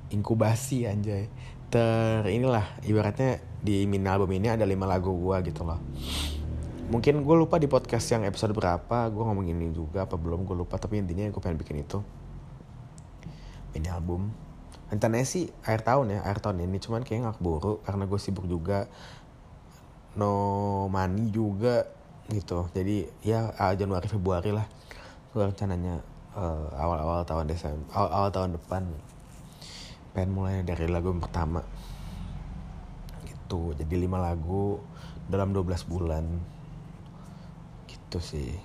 inkubasi 0.10 0.88
anjay. 0.88 1.28
Ter 1.70 2.26
inilah 2.26 2.82
ibaratnya 2.82 3.44
di 3.62 3.86
mini 3.86 4.08
album 4.08 4.32
ini 4.34 4.50
ada 4.50 4.64
5 4.64 4.74
lagu 4.88 5.12
gue 5.14 5.38
gitu 5.52 5.68
loh 5.68 5.78
mungkin 6.90 7.22
gue 7.22 7.36
lupa 7.38 7.62
di 7.62 7.70
podcast 7.70 8.10
yang 8.10 8.26
episode 8.26 8.50
berapa 8.58 9.14
gue 9.14 9.22
ngomong 9.22 9.46
ini 9.46 9.70
juga 9.70 10.10
apa 10.10 10.18
belum 10.18 10.42
gue 10.42 10.58
lupa 10.58 10.82
tapi 10.82 10.98
intinya 10.98 11.30
gue 11.30 11.38
pengen 11.38 11.62
bikin 11.62 11.86
itu. 11.86 12.02
Ini 13.78 13.94
album. 13.94 14.34
Rencananya 14.90 15.28
sih 15.30 15.54
akhir 15.62 15.86
tahun 15.86 16.18
ya 16.18 16.20
akhir 16.26 16.50
tahun 16.50 16.66
ini 16.66 16.82
cuman 16.82 17.06
kayak 17.06 17.20
nggak 17.22 17.36
keburu 17.38 17.86
karena 17.86 18.04
gue 18.10 18.20
sibuk 18.20 18.50
juga. 18.50 18.90
No 20.18 20.34
money 20.90 21.30
juga 21.30 21.86
gitu. 22.34 22.66
Jadi 22.74 23.06
ya 23.22 23.54
Januari 23.78 24.10
Februari 24.10 24.50
lah. 24.50 24.66
Gue 25.30 25.46
rencananya 25.46 26.02
uh, 26.34 26.74
awal-awal 26.74 27.22
tahun 27.22 27.54
Desember 27.54 27.86
awal, 27.94 28.10
awal 28.10 28.30
tahun 28.34 28.50
depan. 28.58 28.90
Pengen 30.18 30.34
mulai 30.34 30.66
dari 30.66 30.90
lagu 30.90 31.14
yang 31.14 31.22
pertama. 31.22 31.62
Gitu. 33.30 33.78
Jadi 33.78 33.94
lima 33.94 34.18
lagu 34.18 34.82
dalam 35.30 35.54
12 35.54 35.86
bulan 35.86 36.26
gitu 38.10 38.18
sih. 38.18 38.58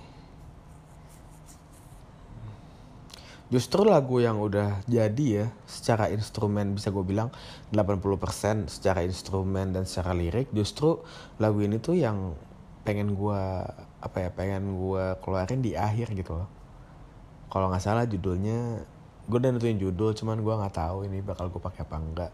Justru 3.53 3.85
lagu 3.85 4.17
yang 4.17 4.41
udah 4.41 4.81
jadi 4.89 5.25
ya 5.45 5.45
secara 5.69 6.09
instrumen 6.09 6.73
bisa 6.73 6.89
gue 6.89 7.05
bilang 7.05 7.29
80% 7.69 8.73
secara 8.73 9.05
instrumen 9.05 9.69
dan 9.69 9.85
secara 9.85 10.17
lirik 10.17 10.49
justru 10.49 10.97
lagu 11.37 11.61
ini 11.61 11.77
tuh 11.77 11.93
yang 11.93 12.33
pengen 12.81 13.13
gue 13.13 13.41
apa 14.01 14.17
ya 14.17 14.29
pengen 14.33 14.73
gue 14.81 15.13
keluarin 15.21 15.61
di 15.61 15.77
akhir 15.77 16.17
gitu 16.17 16.41
loh. 16.41 16.49
Kalau 17.53 17.69
nggak 17.69 17.85
salah 17.85 18.09
judulnya 18.09 18.81
gue 19.29 19.37
udah 19.37 19.53
nentuin 19.53 19.77
judul 19.77 20.17
cuman 20.17 20.41
gue 20.41 20.53
nggak 20.57 20.75
tahu 20.81 21.05
ini 21.05 21.21
bakal 21.21 21.53
gue 21.53 21.61
pakai 21.61 21.85
apa 21.85 21.95
enggak 22.01 22.31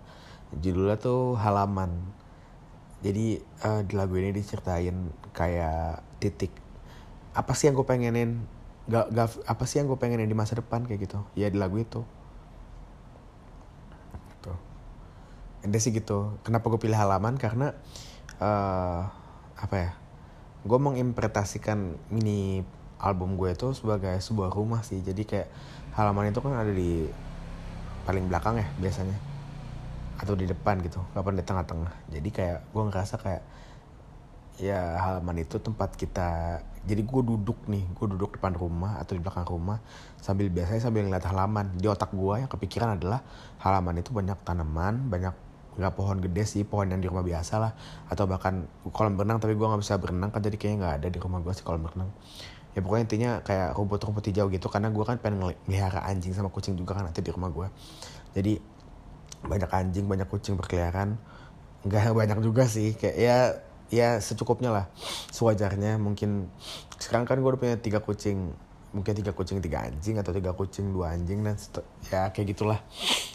judulnya 0.64 0.96
tuh 0.96 1.36
halaman. 1.36 1.92
Jadi 3.04 3.36
uh, 3.68 3.84
di 3.84 3.94
lagu 4.00 4.16
ini 4.16 4.32
diceritain 4.32 5.12
kayak 5.36 6.06
titik 6.24 6.61
apa 7.32 7.52
sih 7.56 7.72
yang 7.72 7.76
gue 7.80 7.88
pengenin? 7.88 8.44
Gak, 8.92 9.14
gak 9.14 9.28
apa 9.48 9.64
sih 9.64 9.80
yang 9.80 9.88
gue 9.88 10.00
pengenin 10.00 10.28
di 10.28 10.36
masa 10.36 10.60
depan? 10.60 10.84
Kayak 10.84 11.08
gitu. 11.08 11.20
Ya 11.38 11.48
di 11.48 11.56
lagu 11.56 11.80
itu. 11.80 12.04
Tuh. 14.44 14.58
Ende 15.64 15.80
sih 15.80 15.96
gitu. 15.96 16.36
Kenapa 16.44 16.68
gue 16.68 16.80
pilih 16.80 16.98
halaman? 16.98 17.40
Karena 17.40 17.72
uh, 18.44 19.08
apa 19.56 19.76
ya? 19.80 19.92
Gue 20.68 20.78
menginterpretasikan 20.78 21.98
mini 22.12 22.62
album 23.02 23.34
gue 23.40 23.56
itu 23.56 23.72
sebagai 23.74 24.20
sebuah 24.20 24.52
rumah 24.52 24.84
sih. 24.84 25.00
Jadi 25.00 25.24
kayak 25.24 25.48
halaman 25.96 26.30
itu 26.30 26.40
kan 26.44 26.54
ada 26.54 26.72
di 26.72 27.08
paling 28.04 28.28
belakang 28.28 28.60
ya 28.60 28.68
biasanya. 28.78 29.16
Atau 30.20 30.36
di 30.36 30.46
depan 30.46 30.84
gitu. 30.84 31.00
Kapan 31.16 31.40
di 31.40 31.44
tengah-tengah. 31.48 31.94
Jadi 32.12 32.30
kayak 32.30 32.60
gue 32.76 32.84
ngerasa 32.92 33.16
kayak 33.24 33.44
ya 34.60 35.00
halaman 35.00 35.42
itu 35.42 35.58
tempat 35.58 35.96
kita 35.98 36.62
jadi 36.82 37.06
gue 37.06 37.22
duduk 37.22 37.70
nih 37.70 37.86
gue 37.94 38.08
duduk 38.18 38.42
depan 38.42 38.58
rumah 38.58 38.98
atau 38.98 39.14
di 39.14 39.22
belakang 39.22 39.46
rumah 39.46 39.78
sambil 40.18 40.50
biasanya 40.50 40.82
sambil 40.82 41.06
ngeliat 41.06 41.26
halaman. 41.30 41.78
Di 41.78 41.86
otak 41.86 42.10
gue 42.10 42.42
yang 42.42 42.50
kepikiran 42.50 42.98
adalah 42.98 43.22
halaman 43.62 44.02
itu 44.02 44.10
banyak 44.10 44.38
tanaman 44.42 45.06
banyak 45.06 45.34
nggak 45.72 45.94
pohon 45.96 46.20
gede 46.20 46.44
sih 46.44 46.62
pohon 46.68 46.90
yang 46.90 46.98
di 46.98 47.06
rumah 47.06 47.22
biasa 47.22 47.62
lah. 47.62 47.72
Atau 48.10 48.26
bahkan 48.26 48.66
kolam 48.90 49.14
berenang 49.14 49.38
tapi 49.38 49.54
gue 49.54 49.68
nggak 49.68 49.82
bisa 49.82 50.02
berenang 50.02 50.34
kan 50.34 50.42
jadi 50.42 50.58
kayaknya 50.58 50.78
nggak 50.82 50.96
ada 51.06 51.08
di 51.14 51.20
rumah 51.22 51.40
gue 51.46 51.54
sih 51.54 51.62
kolam 51.62 51.86
berenang. 51.86 52.10
Ya 52.74 52.80
pokoknya 52.82 53.04
intinya 53.06 53.32
kayak 53.46 53.78
rumput-rumput 53.78 54.24
hijau 54.34 54.50
gitu 54.50 54.66
karena 54.72 54.90
gue 54.90 55.04
kan 55.06 55.22
pengen 55.22 55.54
melihara 55.70 56.02
anjing 56.08 56.34
sama 56.34 56.50
kucing 56.50 56.74
juga 56.74 56.98
kan 56.98 57.06
nanti 57.06 57.20
di 57.20 57.30
rumah 57.30 57.52
gue 57.52 57.68
jadi 58.32 58.64
banyak 59.44 59.70
anjing 59.70 60.06
banyak 60.10 60.26
kucing 60.26 60.58
berkeliaran. 60.58 61.22
Nggak 61.86 62.10
banyak 62.26 62.42
juga 62.42 62.66
sih 62.66 62.98
kayak 62.98 63.18
ya 63.22 63.38
ya 63.92 64.18
secukupnya 64.24 64.72
lah. 64.72 64.86
Sewajarnya 65.30 66.00
mungkin 66.00 66.48
sekarang 66.98 67.28
kan 67.28 67.38
gue 67.44 67.50
udah 67.52 67.60
punya 67.60 67.78
tiga 67.78 68.00
kucing. 68.00 68.56
Mungkin 68.92 69.16
tiga 69.16 69.32
kucing 69.32 69.64
tiga 69.64 69.88
anjing 69.88 70.20
atau 70.20 70.36
tiga 70.36 70.52
kucing 70.52 70.92
dua 70.92 71.16
anjing 71.16 71.44
dan 71.44 71.56
ya 72.08 72.32
kayak 72.32 72.56
gitulah. 72.56 72.80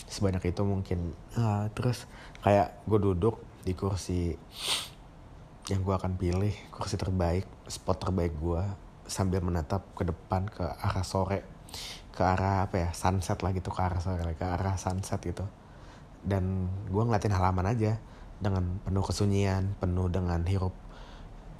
Sebanyak 0.09 0.49
itu 0.49 0.65
mungkin. 0.65 1.13
Uh, 1.37 1.69
terus 1.77 2.09
kayak 2.41 2.81
gue 2.89 2.99
duduk 2.99 3.41
di 3.65 3.77
kursi 3.77 4.37
yang 5.69 5.85
gue 5.85 5.95
akan 5.95 6.17
pilih 6.17 6.55
kursi 6.71 6.95
terbaik 6.95 7.45
spot 7.67 7.99
terbaik 7.99 8.39
gue 8.39 8.63
sambil 9.11 9.43
menatap 9.43 9.83
ke 9.93 10.09
depan 10.09 10.49
ke 10.49 10.65
arah 10.65 11.05
sore. 11.05 11.45
Ke 12.17 12.25
arah 12.25 12.65
apa 12.65 12.81
ya 12.81 12.89
sunset 12.97 13.37
lah 13.45 13.53
gitu 13.53 13.69
ke 13.69 13.81
arah 13.81 14.01
sore 14.01 14.33
ke 14.37 14.45
arah 14.45 14.77
sunset 14.81 15.21
gitu. 15.21 15.45
Dan 16.25 16.69
gue 16.89 17.03
ngeliatin 17.05 17.33
halaman 17.33 17.77
aja 17.77 18.01
dengan 18.37 18.81
penuh 18.85 19.05
kesunyian 19.05 19.73
penuh 19.81 20.13
dengan 20.13 20.45
hirup 20.45 20.77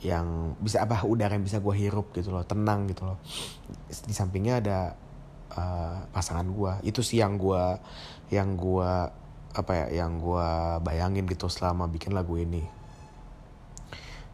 yang 0.05 0.53
bisa 0.61 0.85
apa 0.85 1.09
udara 1.09 1.33
yang 1.33 1.45
bisa 1.47 1.57
gue 1.61 1.73
hirup 1.73 2.13
gitu 2.13 2.29
loh 2.29 2.45
tenang 2.45 2.85
gitu 2.93 3.09
loh. 3.09 3.19
Di 3.89 4.13
sampingnya 4.13 4.61
ada 4.61 4.79
uh, 5.57 6.05
pasangan 6.13 6.45
gue 6.45 6.73
itu 6.85 7.01
sih 7.01 7.25
yang 7.25 7.41
gue 7.41 7.65
yang 8.29 8.61
gue 8.61 8.91
apa 9.57 9.73
ya 9.73 10.05
yang 10.05 10.21
gue 10.21 10.49
bayangin 10.85 11.25
gitu 11.25 11.49
selama 11.49 11.89
bikin 11.89 12.13
lagu 12.13 12.37
ini. 12.37 12.65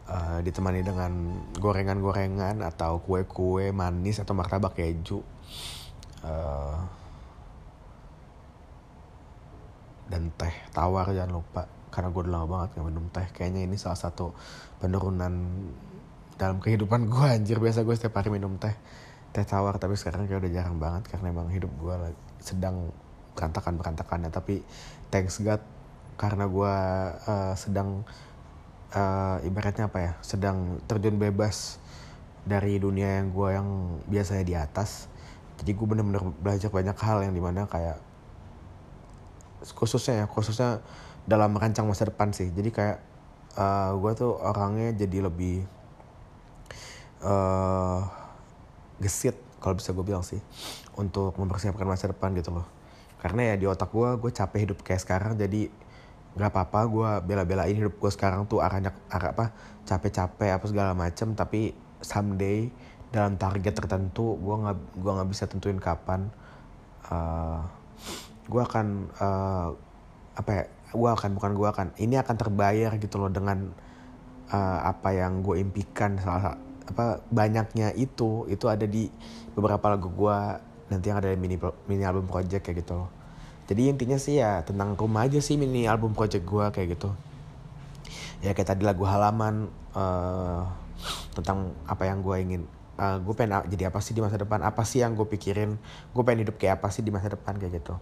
Uh, 0.03 0.43
ditemani 0.43 0.83
dengan 0.83 1.31
gorengan-gorengan 1.63 2.59
atau 2.59 2.99
kue-kue 2.99 3.71
manis 3.71 4.19
atau 4.19 4.35
martabak 4.35 4.75
keju. 4.75 5.23
Uh, 6.19 6.75
dan 10.11 10.27
teh 10.35 10.51
tawar 10.75 11.07
jangan 11.15 11.39
lupa 11.39 11.63
karena 11.93 12.09
gue 12.09 12.21
udah 12.25 12.33
lama 12.33 12.47
banget 12.49 12.81
gak 12.81 12.85
minum 12.89 13.05
teh 13.13 13.27
kayaknya 13.37 13.69
ini 13.69 13.77
salah 13.77 13.99
satu 14.01 14.33
penurunan 14.81 15.33
dalam 16.41 16.57
kehidupan 16.57 17.05
gue 17.13 17.27
anjir. 17.29 17.61
Biasa 17.61 17.85
gue 17.85 17.93
setiap 17.93 18.17
hari 18.17 18.33
minum 18.33 18.57
teh 18.57 18.73
teh 19.33 19.45
tawar 19.45 19.77
tapi 19.77 19.93
sekarang 19.93 20.25
kayak 20.25 20.45
udah 20.45 20.51
jarang 20.53 20.77
banget 20.81 21.09
karena 21.09 21.29
emang 21.29 21.49
hidup 21.53 21.69
gue 21.77 21.95
sedang 22.41 22.89
berantakan 23.33 23.81
berantakannya 23.81 24.29
tapi 24.29 24.61
thanks 25.09 25.41
God 25.41 25.61
karena 26.21 26.45
gue 26.45 26.73
uh, 27.25 27.53
sedang 27.57 28.05
uh, 28.93 29.37
ibaratnya 29.41 29.89
apa 29.89 29.99
ya 30.01 30.13
sedang 30.21 30.77
terjun 30.85 31.17
bebas 31.17 31.81
dari 32.43 32.77
dunia 32.77 33.23
yang 33.23 33.31
gue 33.31 33.49
yang 33.55 33.67
biasanya 34.05 34.43
di 34.45 34.55
atas. 34.55 35.07
Jadi 35.63 35.71
gue 35.73 35.87
bener-bener 35.87 36.23
belajar 36.43 36.69
banyak 36.69 36.97
hal 36.99 37.23
yang 37.23 37.33
di 37.33 37.41
mana 37.41 37.65
kayak 37.65 37.97
khususnya 39.71 40.23
ya 40.23 40.25
khususnya 40.27 40.83
dalam 41.23 41.55
merancang 41.55 41.87
masa 41.87 42.11
depan 42.11 42.35
sih. 42.35 42.51
Jadi 42.51 42.69
kayak 42.75 42.97
uh, 43.55 43.63
eh, 43.63 43.91
gue 43.95 44.11
tuh 44.19 44.31
orangnya 44.35 44.91
jadi 44.91 45.31
lebih 45.31 45.63
uh, 47.23 48.03
gesit 48.99 49.39
kalau 49.63 49.79
bisa 49.79 49.95
gue 49.95 50.03
bilang 50.03 50.27
sih 50.27 50.43
untuk 50.99 51.39
mempersiapkan 51.39 51.87
masa 51.87 52.11
depan 52.11 52.35
gitu 52.35 52.51
loh. 52.51 52.67
Karena 53.23 53.53
ya 53.53 53.55
di 53.55 53.65
otak 53.65 53.95
gue 53.95 54.19
gue 54.19 54.31
capek 54.35 54.59
hidup 54.67 54.83
kayak 54.83 54.99
sekarang 54.99 55.39
jadi 55.39 55.71
nggak 56.33 56.49
apa-apa 56.49 56.79
gue 56.89 57.09
bela-belain 57.29 57.77
hidup 57.77 57.93
gue 58.01 58.09
sekarang 58.09 58.49
tuh 58.49 58.57
arahnya 58.57 58.89
arah 59.05 59.37
apa 59.37 59.45
capek-capek 59.85 60.57
apa 60.57 60.65
segala 60.65 60.97
macem 60.97 61.37
tapi 61.37 61.77
someday 62.01 62.73
dalam 63.13 63.37
target 63.37 63.77
tertentu 63.77 64.33
gue 64.41 64.55
nggak 64.65 64.77
gue 64.97 65.11
nggak 65.13 65.29
bisa 65.29 65.45
tentuin 65.45 65.77
kapan 65.77 66.33
uh, 67.13 67.61
gue 68.49 68.61
akan 68.61 68.87
uh, 69.17 69.67
apa 70.33 70.51
ya 70.51 70.63
gue 70.93 71.09
akan 71.09 71.29
bukan 71.37 71.51
gue 71.57 71.67
akan 71.69 71.87
ini 71.97 72.15
akan 72.19 72.35
terbayar 72.37 72.91
gitu 73.01 73.17
loh 73.17 73.31
dengan 73.33 73.73
uh, 74.51 74.79
apa 74.83 75.15
yang 75.15 75.41
gue 75.41 75.61
impikan 75.61 76.17
salah 76.21 76.59
apa 76.83 77.23
banyaknya 77.31 77.95
itu 77.95 78.45
itu 78.51 78.65
ada 78.67 78.83
di 78.83 79.07
beberapa 79.55 79.95
lagu 79.95 80.11
gue 80.11 80.37
nanti 80.91 81.09
yang 81.09 81.23
ada 81.23 81.31
di 81.31 81.39
mini 81.39 81.55
mini 81.87 82.03
album 82.03 82.27
project 82.27 82.67
kayak 82.67 82.83
gitu 82.83 83.07
jadi 83.63 83.95
intinya 83.95 84.19
sih 84.19 84.43
ya 84.43 84.59
tentang 84.67 84.99
rumah 84.99 85.23
aja 85.23 85.39
sih 85.39 85.55
mini 85.55 85.87
album 85.87 86.11
project 86.11 86.43
gue 86.43 86.65
kayak 86.75 86.99
gitu. 86.99 87.09
Ya 88.43 88.51
kayak 88.51 88.75
tadi 88.75 88.83
lagu 88.83 89.07
halaman 89.07 89.71
uh, 89.95 90.67
tentang 91.31 91.71
apa 91.87 92.03
yang 92.03 92.19
gue 92.19 92.35
ingin 92.43 92.61
uh, 92.97 93.17
gue 93.21 93.33
pengen 93.33 93.65
jadi 93.69 93.89
apa 93.89 93.99
sih 94.01 94.13
di 94.13 94.21
masa 94.21 94.37
depan? 94.37 94.61
Apa 94.61 94.83
sih 94.85 95.01
yang 95.01 95.17
gue 95.17 95.25
pikirin? 95.25 95.77
Gue 96.11 96.23
pengen 96.25 96.47
hidup 96.47 96.57
kayak 96.57 96.81
apa 96.81 96.93
sih 96.93 97.01
di 97.01 97.09
masa 97.09 97.33
depan? 97.33 97.57
Kayak 97.57 97.83
gitu. 97.83 97.93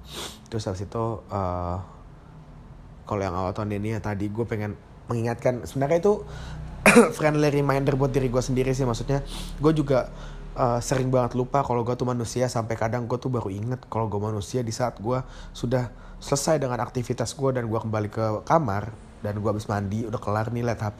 Terus 0.51 0.63
habis 0.67 0.81
itu 0.87 1.03
uh, 1.31 1.77
kalau 3.05 3.21
yang 3.21 3.35
awal 3.35 3.51
tahun 3.51 3.75
ini 3.75 3.97
ya 3.97 3.99
tadi 3.99 4.31
gue 4.31 4.45
pengen 4.47 4.79
mengingatkan 5.11 5.67
sebenarnya 5.67 5.99
itu 5.99 6.13
friendly 7.17 7.51
reminder 7.51 7.99
buat 7.99 8.11
diri 8.11 8.27
gue 8.27 8.43
sendiri 8.43 8.71
sih. 8.71 8.87
Maksudnya 8.87 9.23
gue 9.59 9.71
juga 9.75 10.11
uh, 10.55 10.79
sering 10.83 11.11
banget 11.11 11.37
lupa 11.37 11.63
kalau 11.63 11.83
gue 11.83 11.95
tuh 11.95 12.07
manusia 12.07 12.47
sampai 12.51 12.75
kadang 12.75 13.07
gue 13.07 13.17
tuh 13.19 13.31
baru 13.31 13.51
inget 13.51 13.83
kalau 13.87 14.07
gue 14.11 14.19
manusia 14.19 14.63
di 14.63 14.73
saat 14.73 14.99
gue 14.99 15.19
sudah 15.55 15.91
selesai 16.21 16.61
dengan 16.61 16.79
aktivitas 16.83 17.33
gue 17.33 17.49
dan 17.55 17.65
gue 17.65 17.79
kembali 17.79 18.09
ke 18.11 18.25
kamar 18.45 18.93
dan 19.21 19.37
gue 19.37 19.49
habis 19.49 19.69
mandi 19.69 20.05
udah 20.05 20.21
kelar 20.21 20.49
nih 20.53 20.65
liat 20.65 20.81
hp 20.81 20.99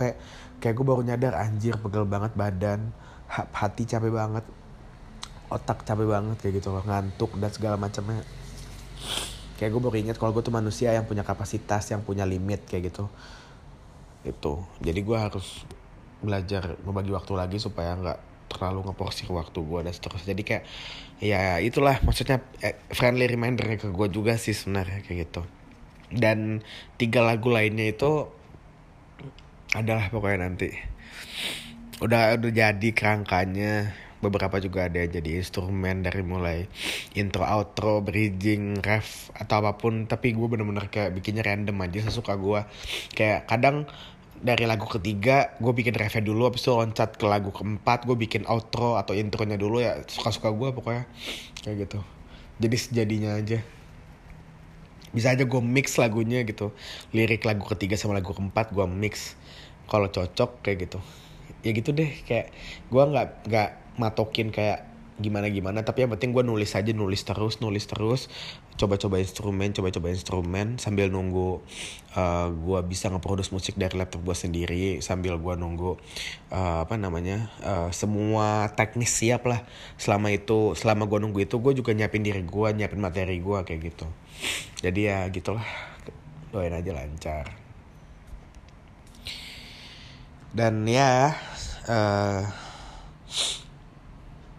kayak 0.62 0.74
gue 0.78 0.86
baru 0.86 1.02
nyadar 1.06 1.34
anjir 1.38 1.78
pegel 1.78 2.06
banget 2.06 2.34
badan 2.38 2.94
hati 3.32 3.88
capek 3.88 4.12
banget 4.12 4.44
otak 5.52 5.84
capek 5.84 6.08
banget 6.08 6.38
kayak 6.40 6.64
gitu 6.64 6.72
loh 6.72 6.84
ngantuk 6.88 7.36
dan 7.36 7.52
segala 7.52 7.76
macamnya. 7.76 8.24
Kayak 9.60 9.78
gue 9.78 9.82
baru 9.84 9.98
inget 10.00 10.18
kalau 10.18 10.32
gue 10.32 10.42
tuh 10.42 10.56
manusia 10.56 10.96
yang 10.96 11.04
punya 11.04 11.28
kapasitas 11.28 11.92
yang 11.92 12.02
punya 12.02 12.24
limit 12.24 12.64
kayak 12.66 12.92
gitu. 12.92 13.12
Itu. 14.24 14.64
Jadi 14.80 15.00
gue 15.04 15.18
harus 15.20 15.68
belajar 16.24 16.80
membagi 16.88 17.12
waktu 17.12 17.34
lagi 17.36 17.58
supaya 17.60 18.00
nggak 18.00 18.20
terlalu 18.48 18.90
ngeporsir 18.90 19.28
waktu 19.28 19.60
gue 19.60 19.80
dan 19.84 19.92
seterusnya. 19.92 20.32
Jadi 20.32 20.44
kayak 20.48 20.64
ya 21.20 21.60
itulah 21.60 22.00
maksudnya 22.02 22.40
eh, 22.64 22.80
friendly 22.96 23.28
reminder 23.28 23.68
ke 23.76 23.92
gue 23.92 24.08
juga 24.08 24.40
sih 24.40 24.56
sebenarnya 24.56 25.04
kayak 25.04 25.18
gitu. 25.28 25.44
Dan 26.12 26.64
tiga 26.96 27.24
lagu 27.24 27.52
lainnya 27.52 27.92
itu 27.92 28.28
adalah 29.76 30.12
pokoknya 30.12 30.48
nanti 30.48 30.72
udah 32.02 32.34
udah 32.42 32.52
jadi 32.52 32.90
kerangkanya. 32.98 33.94
Beberapa 34.22 34.62
juga 34.62 34.86
ada 34.86 35.02
jadi 35.02 35.42
instrumen 35.42 36.06
dari 36.06 36.22
mulai 36.22 36.70
intro 37.18 37.42
outro 37.42 38.06
bridging 38.06 38.78
ref 38.82 39.34
atau 39.34 39.62
apa 39.62 39.78
pun. 39.78 40.06
Tapi 40.06 40.34
gue 40.34 40.48
bener-bener 40.50 40.90
kayak 40.90 41.14
bikinnya 41.14 41.46
random 41.46 41.78
aja 41.82 42.06
sesuka 42.10 42.38
gue 42.38 42.62
kayak 43.18 43.50
kadang 43.50 43.90
dari 44.42 44.66
lagu 44.66 44.90
ketiga 44.90 45.54
gue 45.62 45.74
bikin 45.74 45.94
refnya 45.94 46.26
dulu 46.26 46.50
habis 46.50 46.66
itu 46.66 46.74
loncat 46.74 47.18
ke 47.18 47.26
lagu 47.30 47.54
keempat 47.54 48.10
gue 48.10 48.18
bikin 48.18 48.50
outro 48.50 48.98
atau 48.98 49.14
intronya 49.14 49.58
dulu 49.58 49.82
ya. 49.82 50.02
Suka-suka 50.06 50.50
gue 50.54 50.70
pokoknya. 50.74 51.06
Kayak 51.62 51.90
gitu. 51.90 52.00
Jadi 52.62 52.78
sejadinya 52.78 53.38
aja. 53.38 53.62
Bisa 55.14 55.34
aja 55.34 55.46
gue 55.46 55.62
mix 55.62 55.98
lagunya 55.98 56.46
gitu. 56.46 56.74
Lirik 57.14 57.42
lagu 57.46 57.66
ketiga 57.66 57.98
sama 57.98 58.18
lagu 58.18 58.34
keempat 58.34 58.70
gue 58.74 58.86
mix. 58.86 59.34
Kalau 59.90 60.14
cocok 60.14 60.62
kayak 60.62 60.90
gitu 60.90 61.02
ya 61.62 61.72
gitu 61.74 61.94
deh 61.94 62.10
kayak 62.26 62.54
gue 62.90 63.04
nggak 63.04 63.28
nggak 63.50 63.70
matokin 64.02 64.50
kayak 64.50 64.92
gimana 65.22 65.48
gimana 65.54 65.86
tapi 65.86 66.04
yang 66.04 66.12
penting 66.18 66.34
gue 66.34 66.42
nulis 66.42 66.74
aja 66.74 66.90
nulis 66.92 67.22
terus 67.22 67.62
nulis 67.62 67.86
terus 67.86 68.26
coba-coba 68.76 69.22
instrumen 69.22 69.70
coba-coba 69.70 70.10
instrumen 70.10 70.82
sambil 70.82 71.14
nunggu 71.14 71.62
uh, 72.18 72.20
eh, 72.20 72.48
gue 72.50 72.80
bisa 72.90 73.14
ngeproduce 73.14 73.54
musik 73.54 73.78
dari 73.78 73.94
laptop 73.94 74.26
gue 74.26 74.34
sendiri 74.34 74.98
sambil 75.06 75.38
gue 75.38 75.54
nunggu 75.54 76.02
uh, 76.50 76.82
apa 76.82 76.98
namanya 76.98 77.54
uh, 77.62 77.94
semua 77.94 78.74
teknis 78.74 79.14
siap 79.14 79.46
lah. 79.46 79.62
Selama 80.02 80.34
itu 80.34 80.74
selama 80.74 81.06
gue 81.06 81.22
nunggu 81.22 81.46
itu 81.46 81.62
gue 81.62 81.78
juga 81.78 81.94
nyiapin 81.94 82.26
diri 82.26 82.42
gue 82.42 82.68
nyiapin 82.74 82.98
materi 82.98 83.38
gue 83.38 83.60
kayak 83.62 83.80
gitu. 83.94 84.08
Jadi 84.82 85.00
ya 85.06 85.30
gitulah 85.30 85.66
doain 86.50 86.74
aja 86.74 86.92
lancar 86.92 87.61
dan 90.52 90.84
ya 90.84 91.32
uh, 91.88 92.44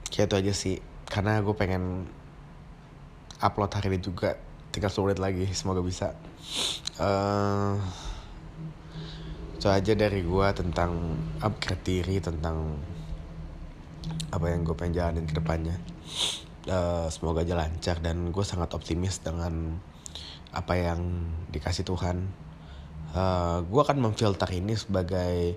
kayak 0.08 0.28
itu 0.28 0.36
aja 0.36 0.52
sih. 0.52 0.76
Karena 1.08 1.44
gue 1.44 1.52
pengen 1.52 2.08
upload 3.40 3.72
hari 3.72 3.92
ini 3.92 4.00
juga. 4.00 4.36
Tinggal 4.72 4.88
sulit 4.88 5.20
lagi 5.20 5.44
semoga 5.52 5.84
bisa. 5.84 6.16
Uh, 6.96 7.76
aja 9.62 9.94
dari 9.94 10.26
gue 10.26 10.48
tentang 10.58 11.14
upgrade 11.38 11.86
diri 11.86 12.18
tentang 12.18 12.82
apa 14.34 14.50
yang 14.50 14.66
gue 14.66 14.74
pengen 14.74 14.98
jalanin 14.98 15.28
ke 15.28 15.38
depannya. 15.38 15.76
Uh, 16.66 17.06
semoga 17.12 17.46
aja 17.46 17.54
lancar 17.54 18.02
dan 18.02 18.34
gue 18.34 18.44
sangat 18.46 18.74
optimis 18.74 19.22
dengan 19.22 19.78
apa 20.52 20.74
yang 20.76 21.30
dikasih 21.54 21.86
Tuhan 21.86 22.28
uh, 23.16 23.58
gue 23.64 23.80
akan 23.80 23.98
memfilter 24.00 24.48
ini 24.52 24.74
sebagai 24.76 25.56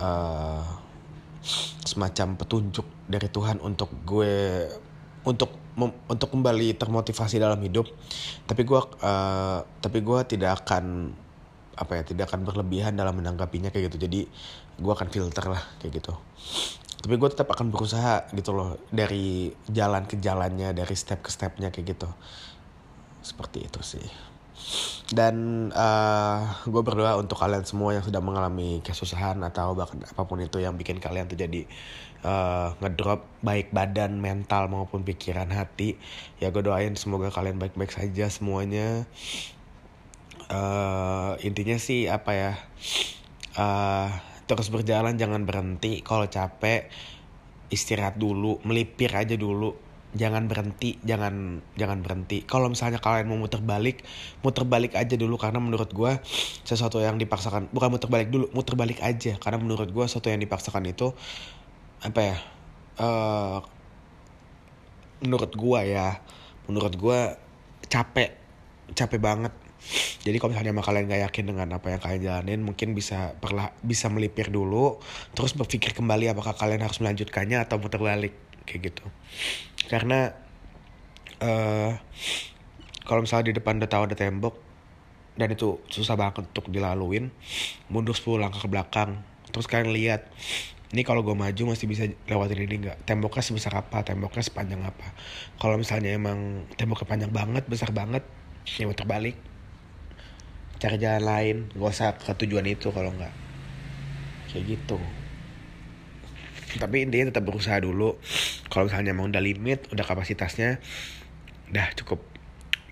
uh, 0.00 0.62
semacam 1.84 2.40
petunjuk 2.40 2.86
dari 3.04 3.28
Tuhan 3.28 3.60
untuk 3.60 3.92
gue 4.08 4.64
untuk 5.24 5.52
untuk 6.08 6.28
kembali 6.30 6.78
termotivasi 6.78 7.36
dalam 7.36 7.60
hidup. 7.60 7.88
Tapi 8.48 8.62
gue 8.64 8.80
uh, 8.80 9.58
tapi 9.80 9.98
gue 10.00 10.18
tidak 10.28 10.64
akan 10.64 11.12
apa 11.74 11.92
ya 11.98 12.02
tidak 12.06 12.30
akan 12.30 12.46
berlebihan 12.46 12.94
dalam 12.94 13.18
menanggapinya 13.18 13.68
kayak 13.68 13.92
gitu. 13.92 14.06
Jadi 14.08 14.20
gue 14.80 14.92
akan 14.92 15.08
filter 15.12 15.44
lah 15.50 15.62
kayak 15.82 16.00
gitu. 16.00 16.14
Tapi 17.04 17.14
gue 17.20 17.28
tetap 17.28 17.52
akan 17.52 17.68
berusaha 17.68 18.24
gitu 18.32 18.56
loh 18.56 18.80
dari 18.88 19.52
jalan 19.68 20.08
ke 20.08 20.16
jalannya 20.16 20.72
dari 20.72 20.94
step 20.96 21.20
ke 21.20 21.28
stepnya 21.28 21.68
kayak 21.68 21.98
gitu. 21.98 22.08
Seperti 23.20 23.68
itu 23.68 23.80
sih 23.84 24.33
dan 25.12 25.68
uh, 25.76 26.64
eh, 26.64 26.70
gue 26.70 26.82
berdoa 26.82 27.20
untuk 27.20 27.36
kalian 27.36 27.68
semua 27.68 27.92
yang 27.92 28.04
sudah 28.04 28.24
mengalami 28.24 28.80
kesusahan 28.80 29.36
atau 29.44 29.76
bahkan 29.76 30.00
apa 30.00 30.22
pun 30.24 30.40
itu 30.40 30.58
yang 30.58 30.80
bikin 30.80 30.96
kalian 30.96 31.28
tuh 31.28 31.36
jadi 31.36 31.68
uh, 32.24 32.72
ngedrop 32.80 33.28
baik 33.44 33.70
badan 33.70 34.18
mental 34.18 34.72
maupun 34.72 35.04
pikiran 35.04 35.52
hati. 35.52 36.00
Ya 36.40 36.48
gue 36.48 36.64
doain 36.64 36.96
semoga 36.96 37.28
kalian 37.28 37.60
baik-baik 37.60 37.92
saja 37.92 38.32
semuanya. 38.32 39.04
Uh, 40.48 41.36
intinya 41.40 41.80
sih 41.80 42.04
apa 42.04 42.36
ya 42.36 42.52
uh, 43.56 44.08
terus 44.48 44.72
berjalan 44.72 45.20
jangan 45.20 45.44
berhenti. 45.44 46.00
Kalau 46.00 46.24
capek 46.26 46.88
istirahat 47.68 48.16
dulu 48.16 48.60
melipir 48.64 49.12
aja 49.12 49.36
dulu 49.36 49.83
jangan 50.14 50.46
berhenti 50.46 50.96
jangan 51.02 51.60
jangan 51.74 51.98
berhenti. 52.00 52.46
Kalau 52.46 52.70
misalnya 52.70 53.02
kalian 53.02 53.26
mau 53.26 53.38
muter 53.38 53.58
balik 53.60 54.06
muter 54.40 54.62
balik 54.64 54.94
aja 54.94 55.14
dulu. 55.18 55.34
Karena 55.36 55.58
menurut 55.58 55.90
gue 55.90 56.12
sesuatu 56.62 57.02
yang 57.02 57.18
dipaksakan 57.18 57.68
bukan 57.74 57.88
muter 57.90 58.08
balik 58.08 58.30
dulu 58.30 58.46
muter 58.54 58.78
balik 58.78 59.02
aja. 59.02 59.34
Karena 59.42 59.58
menurut 59.58 59.90
gue 59.90 60.04
sesuatu 60.06 60.30
yang 60.30 60.40
dipaksakan 60.40 60.86
itu 60.86 61.10
apa 62.00 62.20
ya 62.22 62.36
uh, 63.02 63.58
menurut 65.20 65.52
gue 65.52 65.80
ya 65.82 66.22
menurut 66.70 66.94
gue 66.94 67.20
capek 67.90 68.30
capek 68.94 69.20
banget. 69.20 69.52
Jadi 70.24 70.40
kalau 70.40 70.56
misalnya 70.56 70.80
kalian 70.80 71.04
gak 71.12 71.22
yakin 71.28 71.44
dengan 71.44 71.68
apa 71.76 71.92
yang 71.92 72.00
kalian 72.00 72.22
jalanin 72.24 72.60
mungkin 72.64 72.96
bisa 72.96 73.36
perlah 73.36 73.68
bisa 73.84 74.08
melipir 74.08 74.48
dulu 74.48 74.96
terus 75.36 75.52
berpikir 75.52 75.92
kembali 75.92 76.32
apakah 76.32 76.56
kalian 76.56 76.80
harus 76.80 77.04
melanjutkannya 77.04 77.60
atau 77.60 77.76
muter 77.76 78.00
balik 78.00 78.32
kayak 78.64 78.92
gitu. 78.92 79.06
Karena 79.88 80.32
uh, 81.40 81.92
kalau 83.04 83.20
misalnya 83.24 83.52
di 83.52 83.54
depan 83.60 83.80
udah 83.80 83.90
tahu 83.90 84.02
ada 84.08 84.16
tembok 84.16 84.56
dan 85.34 85.50
itu 85.50 85.82
susah 85.90 86.14
banget 86.14 86.46
untuk 86.46 86.70
dilaluin 86.70 87.28
mundur 87.90 88.14
10 88.14 88.38
langkah 88.38 88.62
ke 88.62 88.70
belakang 88.70 89.18
terus 89.50 89.66
kalian 89.66 89.90
lihat 89.90 90.30
ini 90.94 91.02
kalau 91.02 91.26
gue 91.26 91.34
maju 91.34 91.74
masih 91.74 91.90
bisa 91.90 92.06
lewatin 92.30 92.70
ini 92.70 92.86
nggak? 92.86 93.02
Temboknya 93.02 93.42
sebesar 93.42 93.82
apa? 93.82 94.06
Temboknya 94.06 94.46
sepanjang 94.46 94.78
apa? 94.78 95.10
Kalau 95.58 95.74
misalnya 95.74 96.14
emang 96.14 96.70
temboknya 96.78 97.02
panjang 97.10 97.32
banget 97.34 97.66
besar 97.66 97.90
banget 97.90 98.22
ya 98.78 98.86
muter 98.86 99.02
balik. 99.02 99.34
Cari 100.78 100.94
jalan 101.02 101.26
lain 101.26 101.56
gak 101.74 101.90
usah 101.90 102.14
ke 102.14 102.30
tujuan 102.46 102.62
itu 102.70 102.94
kalau 102.94 103.10
nggak. 103.10 103.34
Kayak 104.54 104.78
gitu 104.78 105.02
tapi 106.78 107.06
intinya 107.06 107.30
tetap 107.30 107.44
berusaha 107.46 107.78
dulu. 107.78 108.18
Kalau 108.68 108.90
misalnya 108.90 109.14
mau 109.14 109.26
udah 109.26 109.42
limit 109.42 109.86
udah 109.94 110.04
kapasitasnya 110.04 110.82
udah 111.70 111.86
cukup 111.98 112.20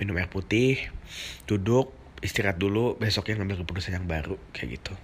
minum 0.01 0.17
air 0.19 0.27
putih 0.27 0.81
duduk 1.47 1.93
istirahat 2.25 2.57
dulu 2.57 2.97
besoknya 2.97 3.39
ngambil 3.39 3.63
keputusan 3.67 3.99
yang 3.99 4.07
baru 4.07 4.39
kayak 4.55 4.79
gitu. 4.81 4.95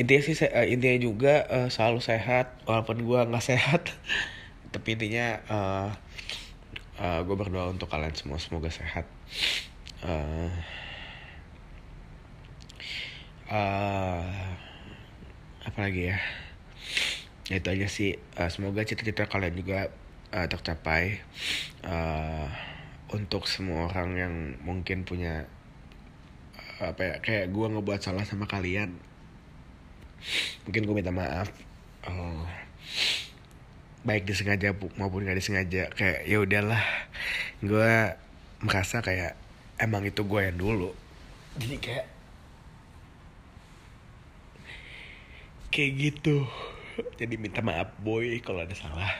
Intinya 0.00 0.22
sih 0.24 0.36
uh, 0.40 0.66
intinya 0.66 0.98
juga 1.00 1.34
uh, 1.48 1.68
selalu 1.68 2.00
sehat 2.00 2.56
walaupun 2.64 3.04
gue 3.04 3.20
nggak 3.28 3.44
sehat. 3.54 3.92
Tapi 4.70 4.88
intinya 4.96 5.26
uh, 5.50 5.88
uh, 7.00 7.20
gue 7.24 7.36
berdoa 7.36 7.68
untuk 7.68 7.90
kalian 7.92 8.16
semua 8.16 8.40
semoga 8.40 8.72
sehat. 8.72 9.04
Uh, 10.00 10.48
uh, 13.52 14.24
apa 15.60 15.78
lagi 15.84 16.08
ya 16.08 16.18
itu 17.58 17.68
aja 17.72 17.86
sih. 17.90 18.14
Uh, 18.38 18.46
semoga 18.46 18.86
cita-cita 18.86 19.26
kalian 19.26 19.58
juga 19.58 19.90
uh, 20.30 20.46
tercapai. 20.46 21.18
Uh, 21.82 22.46
untuk 23.10 23.50
semua 23.50 23.90
orang 23.90 24.10
yang 24.14 24.34
mungkin 24.62 25.02
punya 25.02 25.50
apa 26.80 27.02
ya 27.02 27.14
kayak 27.20 27.52
gue 27.52 27.66
ngebuat 27.76 28.00
salah 28.00 28.24
sama 28.24 28.48
kalian 28.48 28.96
mungkin 30.64 30.82
gue 30.86 30.94
minta 30.94 31.12
maaf. 31.12 31.48
Uh, 32.06 32.44
baik 34.00 34.24
disengaja 34.24 34.72
maupun 34.96 35.28
gak 35.28 35.36
disengaja. 35.36 35.92
Kayak 35.92 36.20
ya 36.24 36.38
udahlah. 36.40 36.84
Gue 37.60 38.16
merasa 38.64 39.00
kayak 39.04 39.36
emang 39.80 40.04
itu 40.04 40.24
gue 40.24 40.40
yang 40.40 40.56
dulu. 40.56 40.90
Jadi 41.60 41.76
kayak 41.80 42.06
kayak 45.70 45.92
gitu 45.96 46.44
jadi 47.18 47.34
minta 47.36 47.60
maaf 47.60 47.92
boy 48.00 48.40
kalau 48.40 48.64
ada 48.64 48.74
salah. 48.76 49.12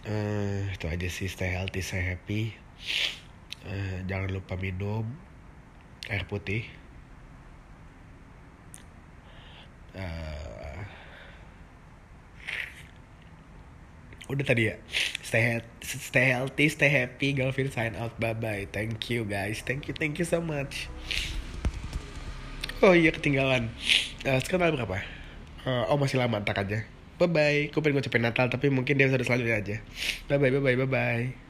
Uh, 0.00 0.64
itu 0.72 0.88
aja 0.88 1.08
sih 1.12 1.28
stay 1.28 1.52
healthy 1.52 1.84
stay 1.84 2.00
happy. 2.00 2.56
Uh, 3.68 4.00
jangan 4.08 4.32
lupa 4.32 4.56
minum 4.56 5.04
air 6.08 6.24
putih. 6.24 6.64
Uh, 9.92 10.82
udah 14.30 14.46
tadi 14.46 14.70
ya 14.70 14.78
stay 15.26 15.58
stay 15.82 16.30
healthy 16.30 16.70
stay 16.70 16.86
happy 16.86 17.34
Galvin 17.34 17.66
sign 17.74 17.98
out 17.98 18.14
bye 18.22 18.32
bye 18.32 18.70
thank 18.70 19.10
you 19.10 19.26
guys. 19.26 19.60
Thank 19.66 19.90
you 19.90 19.94
thank 19.94 20.16
you 20.16 20.26
so 20.26 20.38
much. 20.40 20.88
Oh 22.80 22.96
iya 22.96 23.12
ketinggalan. 23.12 23.68
Uh, 24.24 24.40
sekarang 24.40 24.72
berapa 24.72 25.19
uh, 25.66 25.90
oh 25.90 25.98
masih 26.00 26.20
lama 26.20 26.40
tak 26.44 26.64
aja. 26.64 26.84
Bye 27.20 27.28
bye 27.28 27.58
gue 27.68 27.80
pengen 27.84 28.00
ngucapin 28.00 28.24
Natal 28.24 28.48
tapi 28.48 28.72
mungkin 28.72 28.96
dia 28.96 29.10
sudah 29.12 29.26
selanjutnya 29.26 29.56
aja. 29.60 29.76
Bye 30.28 30.40
bye 30.40 30.50
bye 30.52 30.62
bye 30.62 30.76
bye 30.76 30.88
bye 30.88 31.49